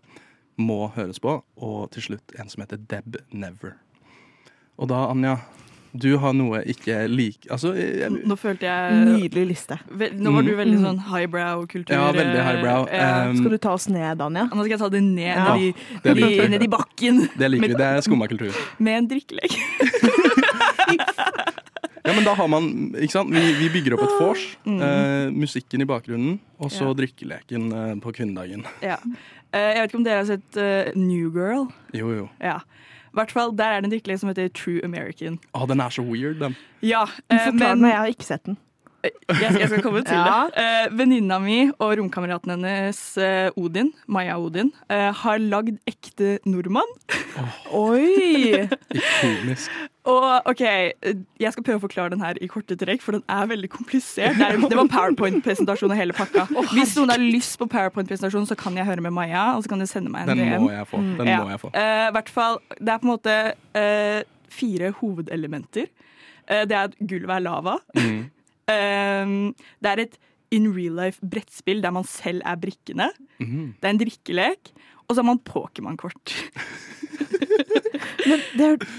Må 0.60 0.88
høres 0.96 1.20
på. 1.24 1.38
Og 1.64 1.90
til 1.94 2.10
slutt 2.10 2.34
en 2.40 2.50
som 2.52 2.64
heter 2.66 2.82
Deb 2.92 3.20
Never. 3.32 3.76
Og 4.78 4.90
da, 4.92 5.06
Anja, 5.10 5.38
du 5.98 6.12
har 6.22 6.34
noe 6.38 6.60
ikke 6.70 7.08
lik 7.10 7.48
Altså, 7.50 7.72
jeg, 7.74 8.12
Nå 8.28 8.36
følte 8.38 8.68
jeg 8.68 8.98
Nydelig 9.08 9.46
liste. 9.54 9.78
Ve- 9.90 10.12
Nå 10.14 10.34
var 10.36 10.44
du 10.46 10.52
veldig 10.60 10.82
sånn 10.84 11.00
highbrow-kultur. 11.08 11.96
Ja, 11.96 12.12
veldig 12.14 12.44
highbrow. 12.44 12.84
Um, 12.92 13.40
Skal 13.40 13.56
du 13.56 13.58
ta 13.64 13.72
oss 13.74 13.88
ned, 13.90 14.22
Anja? 14.22 14.44
Nå 14.52 14.60
skal 14.68 14.76
jeg 14.76 14.82
ta 14.84 14.90
det 14.94 15.02
ned, 15.08 15.32
Ja. 15.32 15.56
ned, 15.56 15.64
i, 15.64 15.72
det 16.04 16.18
i, 16.18 16.48
ned 16.54 16.68
i 16.68 16.70
bakken 16.76 17.24
det 17.40 17.50
liker 17.56 17.72
vi. 17.74 17.80
Det 17.80 17.88
er 17.88 18.04
skumma 18.06 18.28
kultur. 18.30 18.54
med 18.78 19.00
en 19.00 19.10
drikkelek. 19.16 19.58
Ja, 22.08 22.14
men 22.16 22.24
da 22.24 22.34
har 22.40 22.48
man 22.48 22.70
Ikke 22.96 23.12
sant? 23.18 23.34
Vi, 23.36 23.42
vi 23.60 23.68
bygger 23.74 23.98
opp 23.98 24.06
et 24.08 24.14
vors. 24.22 24.44
Eh, 24.66 25.28
musikken 25.36 25.84
i 25.84 25.88
bakgrunnen, 25.90 26.38
og 26.60 26.72
så 26.72 26.88
Ja. 26.88 26.94
drikkeleken 27.02 27.68
eh, 27.76 27.94
på 28.04 28.14
kvinnedagen. 28.16 28.64
Ja. 28.82 28.96
Eh, 29.52 29.74
jeg 29.76 29.82
vet 29.82 29.92
ikke 29.92 30.00
om 30.00 30.06
dere 30.08 30.22
har 30.24 30.30
sett 30.30 30.58
uh, 30.60 30.92
New 30.96 31.30
Girl? 31.36 31.68
Jo, 31.96 32.12
jo. 32.16 32.30
Ja. 32.44 32.60
Hvert 33.18 33.32
fall, 33.34 33.52
Der 33.58 33.74
er 33.74 33.82
det 33.82 33.88
en 33.90 33.94
drikkelek 33.96 34.20
som 34.22 34.30
heter 34.30 34.50
True 34.54 34.82
American. 34.86 35.40
Å, 35.56 35.66
den 35.68 35.80
er 35.82 35.90
så 35.90 36.04
weird, 36.06 36.40
den. 36.40 36.56
Ja, 36.86 37.06
eh, 37.32 37.48
Forklar 37.48 37.76
men 37.76 37.82
meg, 37.88 37.92
jeg 37.96 38.00
har 38.04 38.14
ikke 38.14 38.28
sett 38.28 38.44
den. 38.46 38.58
Jeg, 39.42 39.52
jeg 39.60 39.70
skal 39.72 39.82
komme 39.86 40.02
til 40.08 40.16
Ja. 40.18 40.48
det. 40.48 40.64
Eh, 40.64 40.88
Venninna 40.98 41.40
mi 41.44 41.60
og 41.78 41.98
romkameraten 42.00 42.54
hennes 42.56 43.00
eh, 43.18 43.50
Odin, 43.60 43.92
Maja 44.08 44.38
Odin, 44.40 44.72
eh, 44.90 45.12
har 45.24 45.38
lagd 45.40 45.78
ekte 45.90 46.38
nordmann. 46.46 46.90
Oi! 47.76 48.68
Ikonisk. 48.94 49.72
Og 50.08 50.24
ok, 50.48 50.62
Jeg 50.64 51.52
skal 51.52 51.66
prøve 51.68 51.82
å 51.82 51.84
forklare 51.84 52.14
den 52.14 52.22
her 52.24 52.38
i 52.42 52.48
korte 52.48 52.78
trekk, 52.80 53.02
for 53.04 53.18
den 53.18 53.24
er 53.28 53.50
veldig 53.50 53.70
komplisert. 53.74 54.38
Det, 54.40 54.46
er, 54.48 54.62
det 54.72 54.78
var 54.80 54.88
PowerPoint-presentasjon 54.94 55.92
og 55.92 56.00
hele 56.00 56.16
pakka. 56.16 56.46
Hvis 56.72 56.96
noen 56.98 57.12
har 57.12 57.20
lyst 57.22 57.58
på 57.60 57.68
PowerPoint-presentasjon, 57.74 58.48
så 58.48 58.56
kan 58.60 58.78
jeg 58.80 58.88
høre 58.88 59.04
med 59.04 59.12
Maja, 59.18 59.50
og 59.58 59.66
så 59.66 59.74
kan 59.74 59.84
du 59.84 59.88
sende 59.90 60.12
meg 60.14 60.24
en 60.30 60.34
Den 60.38 60.46
DM. 60.46 60.64
må 60.64 60.72
jeg 60.72 60.88
få. 60.88 61.02
Den 61.20 61.28
Ja. 61.34 61.42
må 61.44 61.52
jeg 61.52 61.60
få. 61.66 61.74
Eh, 61.76 62.08
hvert 62.16 62.32
fall, 62.34 62.60
det 62.80 62.90
er 62.96 62.98
på 63.04 63.08
en 63.10 63.14
måte 63.14 63.36
eh, 63.76 64.24
fire 64.50 64.94
hovedelementer. 65.02 65.90
Eh, 66.48 66.64
det 66.64 66.72
er 66.72 66.88
at 66.88 66.96
gulvet 67.04 67.36
er 67.36 67.44
lava. 67.44 67.78
Mm. 68.00 68.30
Eh, 68.68 69.26
det 69.82 69.92
er 69.94 70.04
et 70.06 70.18
in 70.56 70.70
real 70.76 70.96
life 70.96 71.20
brettspill 71.28 71.82
der 71.84 71.92
man 71.92 72.06
selv 72.08 72.42
er 72.48 72.56
brikkene. 72.56 73.10
Mm. 73.40 73.74
Det 73.82 73.84
er 73.88 73.94
en 73.96 74.00
drikkelek. 74.04 74.72
Og 75.08 75.16
så 75.16 75.22
har 75.24 75.28
man 75.30 75.40
Pokémon-kort. 75.40 76.34
Men, 78.28 78.42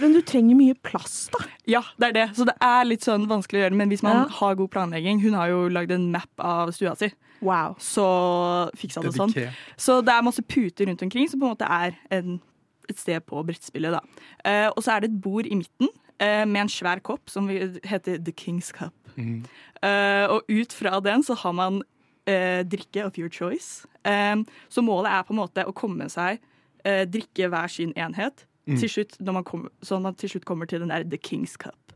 men 0.01 0.13
du 0.15 0.21
trenger 0.25 0.57
mye 0.57 0.75
plass, 0.83 1.29
da. 1.35 1.43
Ja, 1.69 1.83
det 2.01 2.07
er 2.09 2.15
det. 2.17 2.25
Så 2.39 2.47
det 2.49 2.55
er 2.65 2.87
litt 2.89 3.05
sånn 3.05 3.27
vanskelig 3.29 3.61
å 3.61 3.63
gjøre. 3.67 3.77
Men 3.77 3.91
hvis 3.93 4.03
man 4.03 4.23
Ja. 4.23 4.27
har 4.39 4.55
god 4.57 4.71
planlegging 4.73 5.21
Hun 5.21 5.35
har 5.37 5.49
jo 5.51 5.69
lagd 5.69 5.93
en 5.93 6.11
map 6.11 6.31
av 6.41 6.73
stua 6.73 6.95
si, 6.97 7.11
Wow. 7.41 7.77
så 7.79 8.71
fiksa 8.75 9.03
det 9.05 9.13
sånn. 9.15 9.35
Så 9.77 10.01
det 10.05 10.15
er 10.15 10.23
masse 10.27 10.43
puter 10.43 10.87
rundt 10.89 11.03
omkring 11.03 11.29
som 11.29 11.41
på 11.41 11.45
en 11.47 11.55
måte 11.55 11.69
er 11.69 11.95
en, 12.11 12.41
et 12.89 12.99
sted 12.99 13.21
på 13.27 13.45
brettspillet. 13.45 13.93
da. 13.93 14.01
Uh, 14.45 14.71
og 14.77 14.83
så 14.83 14.97
er 14.97 15.01
det 15.05 15.11
et 15.13 15.21
bord 15.21 15.47
i 15.47 15.55
midten 15.55 15.89
uh, 16.23 16.45
med 16.49 16.63
en 16.65 16.69
svær 16.73 17.01
kopp 17.03 17.29
som 17.29 17.49
heter 17.49 18.17
The 18.25 18.33
King's 18.33 18.73
Cup. 18.73 18.95
Eh, 19.19 20.27
og 20.33 20.49
ut 20.49 20.75
fra 20.75 20.99
den 21.05 21.25
så 21.27 21.37
har 21.39 21.55
man 21.57 21.83
eh, 22.29 22.65
drikke 22.67 23.07
of 23.07 23.19
your 23.19 23.31
choice. 23.33 23.87
Eh, 24.07 24.37
så 24.69 24.85
målet 24.85 25.13
er 25.13 25.27
på 25.27 25.35
en 25.35 25.43
måte 25.43 25.67
å 25.67 25.75
komme 25.77 26.11
seg 26.13 26.43
drikke 26.89 27.51
hver 27.53 27.69
sin 27.69 27.91
enhet, 27.99 28.47
til 28.65 28.89
slutt, 28.89 29.17
når 29.21 29.35
man 29.35 29.45
kommer, 29.45 29.73
sånn 29.85 29.99
at 29.99 30.05
man 30.07 30.15
til 30.17 30.31
slutt 30.33 30.45
kommer 30.49 30.69
til 30.71 30.81
den 30.81 30.89
der 30.89 31.03
The 31.05 31.19
King's 31.21 31.59
Cup. 31.61 31.93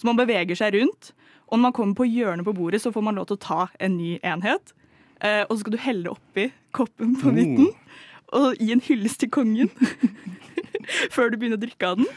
Så 0.00 0.06
man 0.08 0.16
beveger 0.16 0.56
seg 0.56 0.78
rundt, 0.78 1.10
og 1.50 1.58
når 1.58 1.64
man 1.66 1.74
kommer 1.76 1.98
på 1.98 2.06
hjørnet 2.08 2.46
på 2.46 2.54
bordet, 2.56 2.80
så 2.80 2.92
får 2.94 3.04
man 3.04 3.18
lov 3.18 3.26
til 3.28 3.36
å 3.36 3.42
ta 3.42 3.66
en 3.82 3.98
ny 3.98 4.14
enhet. 4.24 4.72
Og 5.20 5.52
så 5.52 5.58
skal 5.60 5.74
du 5.74 5.80
helle 5.82 6.14
oppi 6.14 6.46
koppen 6.72 7.18
på 7.20 7.34
midten, 7.36 7.68
og 8.36 8.60
gi 8.60 8.70
en 8.74 8.84
hyllest 8.84 9.22
til 9.22 9.32
kongen. 9.32 9.72
Før 11.14 11.30
du 11.30 11.38
begynner 11.38 11.58
å 11.58 11.62
drikke 11.62 11.92
av 11.92 12.00
den. 12.00 12.08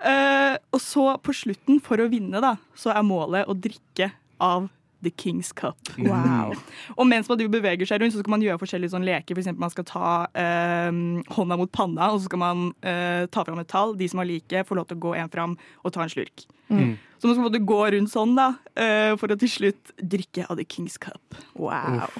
Uh, 0.00 0.54
og 0.76 0.80
så 0.82 1.08
på 1.24 1.34
slutten, 1.36 1.80
for 1.84 2.00
å 2.00 2.08
vinne, 2.12 2.40
da, 2.44 2.56
så 2.78 2.92
er 2.94 3.06
målet 3.06 3.48
å 3.50 3.56
drikke 3.56 4.12
av 4.42 4.68
The 5.04 5.10
King's 5.10 5.52
Cup. 5.52 5.76
Wow. 5.98 6.54
Og 6.96 7.06
mens 7.06 7.28
man 7.28 7.40
beveger 7.52 7.88
seg 7.88 8.00
rundt, 8.00 8.14
så 8.14 8.22
skal 8.22 8.34
man 8.34 8.44
gjøre 8.44 8.60
forskjellige 8.62 8.94
sånne 8.94 9.08
leker. 9.10 9.36
For 9.36 9.42
eksempel 9.42 9.66
man 9.66 9.74
skal 9.74 9.86
ta 9.88 10.12
eh, 10.32 11.00
hånda 11.36 11.58
mot 11.60 11.72
panna, 11.72 12.10
og 12.12 12.20
så 12.20 12.30
skal 12.30 12.42
man 12.42 12.64
eh, 12.80 13.26
ta 13.30 13.44
fram 13.46 13.60
et 13.62 13.70
tall. 13.70 13.94
De 13.98 14.08
som 14.10 14.22
har 14.22 14.28
like, 14.30 14.64
får 14.66 14.80
lov 14.80 14.88
til 14.90 14.98
å 14.98 15.04
gå 15.06 15.14
en 15.20 15.32
fram 15.32 15.58
og 15.82 15.94
ta 15.94 16.02
en 16.04 16.12
slurk. 16.12 16.46
Så 17.16 17.28
man 17.28 17.36
skal 17.36 17.46
måtte 17.46 17.62
gå 17.64 17.78
rundt 17.94 18.12
sånn 18.12 18.34
da, 18.36 18.48
eh, 18.74 19.12
for 19.20 19.32
å 19.32 19.38
til 19.40 19.52
slutt 19.52 19.94
drikke 20.00 20.48
av 20.48 20.58
The 20.58 20.66
King's 20.68 20.98
Cup. 21.00 21.38
wow. 21.54 22.10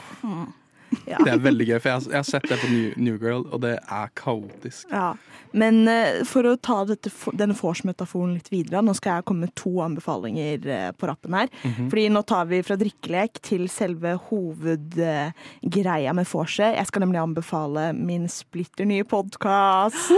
Ja. 1.06 1.20
Det 1.22 1.30
er 1.30 1.38
veldig 1.38 1.66
gøy, 1.68 1.76
for 1.78 1.88
jeg 1.92 2.10
jeg 2.10 2.18
har 2.18 2.26
sett 2.26 2.46
det 2.50 2.56
på 2.58 2.68
New, 2.70 2.94
New 2.98 3.16
Girl, 3.22 3.44
og 3.54 3.60
det 3.62 3.76
er 3.78 4.08
kaotisk. 4.18 4.88
Ja, 4.90 5.14
Men 5.56 5.86
uh, 5.88 6.24
for 6.28 6.48
å 6.50 6.56
ta 6.58 6.80
dette, 6.88 7.12
denne 7.38 7.54
vors-metaforen 7.56 8.34
litt 8.36 8.50
videre, 8.50 8.82
nå 8.84 8.92
skal 8.98 9.20
jeg 9.20 9.26
komme 9.28 9.46
med 9.46 9.54
to 9.58 9.70
anbefalinger 9.84 10.66
uh, 10.66 10.90
på 10.98 11.08
rappen 11.08 11.36
her. 11.38 11.52
Fordi 11.62 12.06
nå 12.12 12.22
tar 12.26 12.48
vi 12.50 12.60
fra 12.66 12.76
drikkelek 12.80 13.40
til 13.46 13.66
selve 13.72 14.16
hovedgreia 14.28 16.14
med 16.16 16.28
vorset. 16.28 16.74
Jeg 16.76 16.90
skal 16.90 17.04
nemlig 17.06 17.22
anbefale 17.22 17.88
min 17.96 18.26
splitter 18.30 18.88
nye 18.88 19.06
podkast 19.06 20.10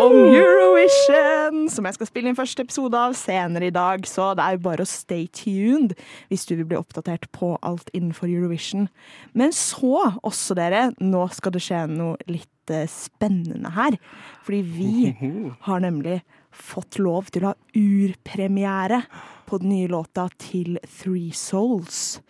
om 0.00 0.16
Eurovision, 0.28 1.64
som 1.72 1.88
jeg 1.88 1.98
skal 1.98 2.10
spille 2.10 2.30
inn 2.30 2.38
første 2.38 2.64
episode 2.66 3.00
av 3.00 3.16
senere 3.18 3.70
i 3.70 3.74
dag. 3.74 4.04
Så 4.08 4.32
det 4.36 4.44
er 4.44 4.58
jo 4.58 4.64
bare 4.68 4.84
å 4.84 4.90
stay 4.90 5.26
tuned 5.32 5.96
hvis 6.30 6.46
du 6.48 6.56
vil 6.58 6.68
bli 6.68 6.78
oppdatert 6.78 7.30
på 7.34 7.54
alt 7.64 7.90
innenfor 7.96 8.30
Eurovision. 8.30 8.88
Men 9.34 9.54
så, 9.56 10.13
også 10.22 10.56
dere, 10.58 10.88
nå 11.02 11.26
skal 11.34 11.54
det 11.54 11.62
skje 11.64 11.84
noe 11.90 12.30
litt 12.30 12.72
eh, 12.72 12.86
spennende 12.90 13.72
her. 13.74 13.98
Fordi 14.46 14.62
vi 14.62 15.12
har 15.66 15.84
nemlig 15.84 16.20
fått 16.54 17.00
lov 17.02 17.32
til 17.34 17.46
å 17.46 17.52
ha 17.52 17.78
urpremiere 17.78 19.02
på 19.48 19.58
den 19.62 19.74
nye 19.74 19.90
låta 19.90 20.28
til 20.38 20.78
Three 20.86 21.34
Souls. 21.34 22.20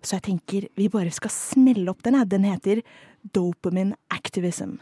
Så 0.00 0.16
jeg 0.16 0.26
tenker 0.28 0.68
vi 0.76 0.88
bare 0.92 1.12
skal 1.12 1.32
smelle 1.32 1.90
opp 1.92 2.04
den. 2.06 2.18
Den 2.28 2.46
heter 2.48 2.84
Dopamine 3.34 3.96
Activism. 4.12 4.78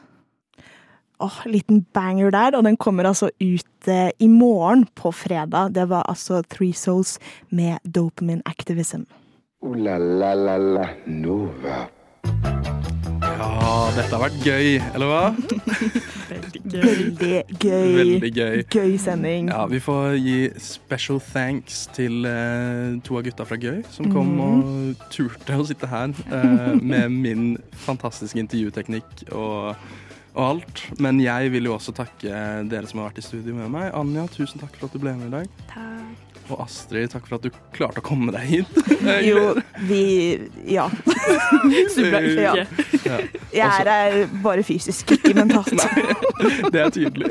Åh, 1.18 1.40
liten 1.50 1.82
banger 1.92 2.30
der, 2.30 2.54
og 2.54 2.62
den 2.62 2.76
kommer 2.78 3.08
altså 3.08 3.26
ut 3.42 3.88
eh, 3.90 4.10
i 4.22 4.28
morgen 4.30 4.86
på 4.94 5.10
fredag. 5.10 5.74
Det 5.74 5.88
var 5.90 6.06
altså 6.06 6.44
Three 6.46 6.72
Souls 6.72 7.18
med 7.50 7.82
Dopamine 7.82 8.42
Activism. 8.46 9.02
Uh, 9.58 9.74
la 9.74 9.98
la 9.98 10.34
la 10.34 10.56
la 10.58 10.86
Nova. 11.06 11.88
Ja, 13.28 13.72
dette 13.96 14.12
har 14.14 14.22
vært 14.22 14.38
gøy, 14.46 14.78
eller 14.94 15.10
hva? 15.10 15.24
Veldig 16.68 17.44
gøy. 17.62 17.94
Veldig 17.96 18.30
gøy. 18.34 18.62
Gøy 18.72 18.96
sending. 19.00 19.48
Ja, 19.52 19.64
Vi 19.70 19.80
får 19.80 20.16
gi 20.20 20.36
special 20.60 21.20
thanks 21.32 21.86
til 21.96 22.26
eh, 22.28 22.98
to 23.06 23.18
av 23.18 23.24
gutta 23.26 23.46
fra 23.48 23.58
Gøy, 23.60 23.80
som 23.92 24.10
kom 24.12 24.34
og 24.44 25.06
turte 25.14 25.56
å 25.56 25.64
sitte 25.68 25.88
her 25.90 26.12
eh, 26.28 26.74
med 26.92 27.14
min 27.14 27.46
fantastiske 27.86 28.40
intervjuteknikk 28.42 29.24
og, 29.32 29.78
og 30.34 30.42
alt. 30.44 30.84
Men 31.00 31.22
jeg 31.24 31.52
vil 31.54 31.70
jo 31.70 31.76
også 31.78 31.96
takke 31.96 32.42
dere 32.68 32.90
som 32.90 33.02
har 33.02 33.10
vært 33.10 33.22
i 33.24 33.28
studio 33.30 33.56
med 33.56 33.72
meg. 33.74 33.90
Anja, 33.96 34.28
tusen 34.34 34.60
takk 34.60 34.76
for 34.76 34.90
at 34.90 34.96
du 34.96 35.02
ble 35.02 35.16
med 35.18 35.32
i 35.32 35.36
dag. 35.40 35.64
Og 36.48 36.62
Astrid, 36.64 37.10
takk 37.12 37.26
for 37.28 37.36
at 37.38 37.44
du 37.44 37.52
klarte 37.74 38.00
å 38.00 38.04
komme 38.04 38.32
deg 38.34 38.46
hit. 38.48 38.78
Jo, 39.28 39.54
vi 39.88 40.02
Ja. 40.68 40.88
ja. 41.98 42.54
Ja, 43.04 43.18
Jeg 43.52 43.66
er 43.66 43.90
her 43.90 44.16
bare 44.42 44.64
fysisk, 44.66 45.12
ikke 45.16 45.34
mentalt. 45.36 45.72
det 46.72 46.82
er 46.82 46.92
tydelig. 46.94 47.30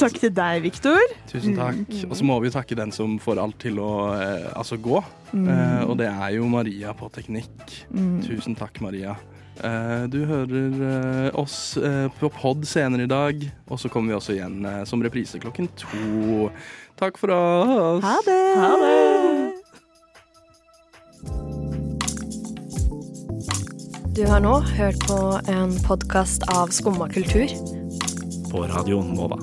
Takk 0.00 0.18
til 0.20 0.32
deg, 0.36 0.64
Viktor. 0.64 1.00
Tusen 1.30 1.56
takk. 1.58 1.84
Og 2.08 2.16
så 2.18 2.26
må 2.26 2.38
vi 2.44 2.52
takke 2.54 2.78
den 2.78 2.92
som 2.94 3.16
får 3.22 3.40
alt 3.42 3.58
til 3.64 3.80
å 3.82 3.92
eh, 4.16 4.50
altså 4.56 4.78
gå. 4.80 5.00
Eh, 5.36 5.82
og 5.86 5.96
det 6.00 6.10
er 6.10 6.36
jo 6.36 6.48
Maria 6.52 6.92
på 6.96 7.08
teknikk. 7.14 7.80
Tusen 8.26 8.56
takk, 8.58 8.80
Maria. 8.84 9.16
Eh, 9.64 10.04
du 10.12 10.18
hører 10.28 10.82
eh, 10.84 11.38
oss 11.40 11.76
eh, 11.80 12.06
på 12.18 12.28
pod 12.32 12.66
senere 12.68 13.06
i 13.06 13.10
dag, 13.10 13.46
og 13.72 13.80
så 13.80 13.88
kommer 13.92 14.12
vi 14.12 14.18
også 14.18 14.34
igjen 14.36 14.66
som 14.88 15.04
reprise 15.04 15.40
klokken 15.40 15.70
to. 15.80 16.50
Takk 16.96 17.18
for 17.18 17.30
oss. 17.30 18.04
Ha 18.04 18.20
det. 18.24 18.56
Ha 18.56 18.76
det. 18.80 19.52
Du 24.16 24.26
har 24.26 24.40
nå 24.40 24.54
hørt 24.60 25.06
på 25.08 25.40
en 25.48 25.76
podkast 25.84 26.42
av 26.48 26.72
Skumma 26.72 27.08
kultur. 27.12 27.52
På 28.50 28.64
radioen 28.64 29.12
Nova. 29.12 29.36